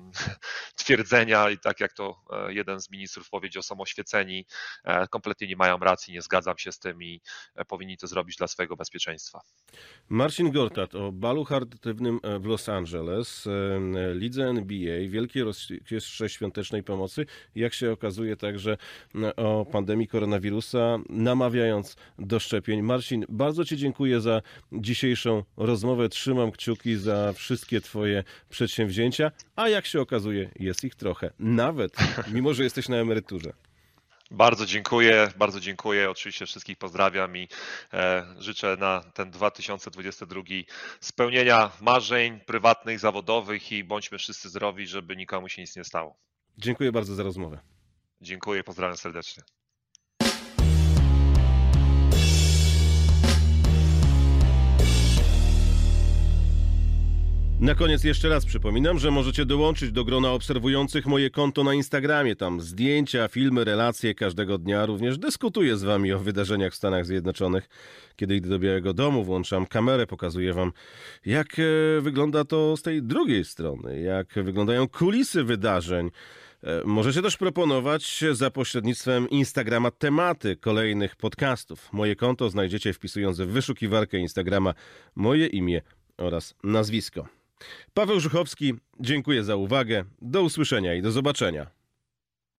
twierdzenia 0.76 1.50
i 1.50 1.58
tak 1.58 1.80
jak 1.80 1.92
to 1.92 2.22
e, 2.30 2.54
jeden 2.54 2.80
z 2.80 2.90
ministrów 2.90 3.30
powiedział, 3.30 3.62
są 3.62 3.80
oświeceni, 3.80 4.46
e, 4.84 5.08
kompletnie 5.08 5.48
nie 5.48 5.56
mają 5.56 5.78
racji, 5.78 6.14
nie 6.14 6.22
zgadzam 6.22 6.58
się 6.58 6.72
z 6.72 6.78
tym 6.78 7.02
i 7.02 7.20
powinni 7.68 7.96
to 7.96 8.06
zrobić 8.06 8.36
dla 8.36 8.48
swojego 8.48 8.76
bezpieczeństwa. 8.76 9.40
Marcin 10.08 10.50
Gortat 10.50 10.94
o 10.94 11.12
balu 11.12 11.44
charytatywnym 11.44 12.20
w 12.40 12.44
Los 12.44 12.68
Angeles, 12.68 13.48
lidze 14.14 14.44
NBA, 14.44 15.08
wielkiej 15.08 15.42
orkiestrze 15.42 16.28
świątecznej 16.28 16.82
pomocy, 16.82 17.26
jak 17.54 17.74
się 17.74 17.92
okazuje 17.92 18.36
także 18.36 18.76
o 19.36 19.64
pandemii 19.64 20.08
koronawirusa, 20.08 20.98
namawiając 21.08 21.96
do 22.18 22.38
szczepień. 22.40 22.82
Marcin, 22.82 23.24
bardzo 23.28 23.64
Ci 23.64 23.76
dziękuję 23.76 24.20
za 24.20 24.42
dzisiejszą 24.72 25.44
rozmowę. 25.56 26.08
Trzymam 26.08 26.52
kciuki 26.52 26.96
za 26.98 27.32
wszystkie 27.32 27.80
Twoje 27.80 28.24
przedsięwzięcia, 28.50 29.30
a 29.56 29.68
jak 29.68 29.86
się 29.86 30.00
okazuje, 30.00 30.50
jest 30.56 30.84
ich 30.84 30.94
trochę. 30.94 31.30
Nawet 31.38 31.96
mimo, 32.34 32.54
że 32.54 32.64
jesteś 32.64 32.88
na 32.88 32.96
emeryturze. 32.96 33.52
Bardzo 34.30 34.66
dziękuję, 34.66 35.32
bardzo 35.36 35.60
dziękuję. 35.60 36.10
Oczywiście 36.10 36.46
wszystkich 36.46 36.78
pozdrawiam 36.78 37.36
i 37.36 37.48
e, 37.92 38.26
życzę 38.38 38.76
na 38.80 39.00
ten 39.14 39.30
2022 39.30 40.42
spełnienia 41.00 41.70
marzeń 41.80 42.40
prywatnych, 42.40 42.98
zawodowych 42.98 43.72
i 43.72 43.84
bądźmy 43.84 44.18
wszyscy 44.18 44.48
zdrowi, 44.48 44.86
żeby 44.86 45.16
nikomu 45.16 45.48
się 45.48 45.62
nic 45.62 45.76
nie 45.76 45.84
stało. 45.84 46.16
Dziękuję 46.58 46.92
bardzo 46.92 47.14
za 47.14 47.22
rozmowę. 47.22 47.58
Dziękuję, 48.20 48.64
pozdrawiam 48.64 48.96
serdecznie. 48.96 49.42
Na 57.60 57.74
koniec 57.74 58.04
jeszcze 58.04 58.28
raz 58.28 58.46
przypominam, 58.46 58.98
że 58.98 59.10
możecie 59.10 59.46
dołączyć 59.46 59.92
do 59.92 60.04
grona 60.04 60.32
obserwujących 60.32 61.06
moje 61.06 61.30
konto 61.30 61.64
na 61.64 61.74
Instagramie. 61.74 62.36
Tam 62.36 62.60
zdjęcia, 62.60 63.28
filmy, 63.28 63.64
relacje 63.64 64.14
każdego 64.14 64.58
dnia. 64.58 64.86
Również 64.86 65.18
dyskutuję 65.18 65.76
z 65.76 65.82
wami 65.82 66.12
o 66.12 66.18
wydarzeniach 66.18 66.72
w 66.72 66.76
Stanach 66.76 67.06
Zjednoczonych. 67.06 67.68
Kiedy 68.16 68.36
idę 68.36 68.48
do 68.48 68.58
Białego 68.58 68.94
Domu, 68.94 69.24
włączam 69.24 69.66
kamerę, 69.66 70.06
pokazuję 70.06 70.52
wam, 70.52 70.72
jak 71.26 71.46
e, 71.58 72.00
wygląda 72.00 72.44
to 72.44 72.76
z 72.76 72.82
tej 72.82 73.02
drugiej 73.02 73.44
strony, 73.44 74.00
jak 74.00 74.34
wyglądają 74.34 74.88
kulisy 74.88 75.44
wydarzeń. 75.44 76.10
E, 76.62 76.82
możecie 76.84 77.22
też 77.22 77.36
proponować 77.36 78.24
za 78.32 78.50
pośrednictwem 78.50 79.30
Instagrama 79.30 79.90
tematy 79.90 80.56
kolejnych 80.56 81.16
podcastów. 81.16 81.92
Moje 81.92 82.16
konto 82.16 82.50
znajdziecie 82.50 82.92
wpisując 82.92 83.40
w 83.40 83.46
wyszukiwarkę 83.46 84.18
Instagrama 84.18 84.74
moje 85.14 85.46
imię 85.46 85.82
oraz 86.16 86.54
nazwisko. 86.64 87.37
Paweł 87.94 88.20
Żuchowski, 88.20 88.74
dziękuję 89.00 89.44
za 89.44 89.56
uwagę. 89.56 90.04
Do 90.22 90.42
usłyszenia 90.42 90.94
i 90.94 91.02
do 91.02 91.12
zobaczenia. 91.12 91.77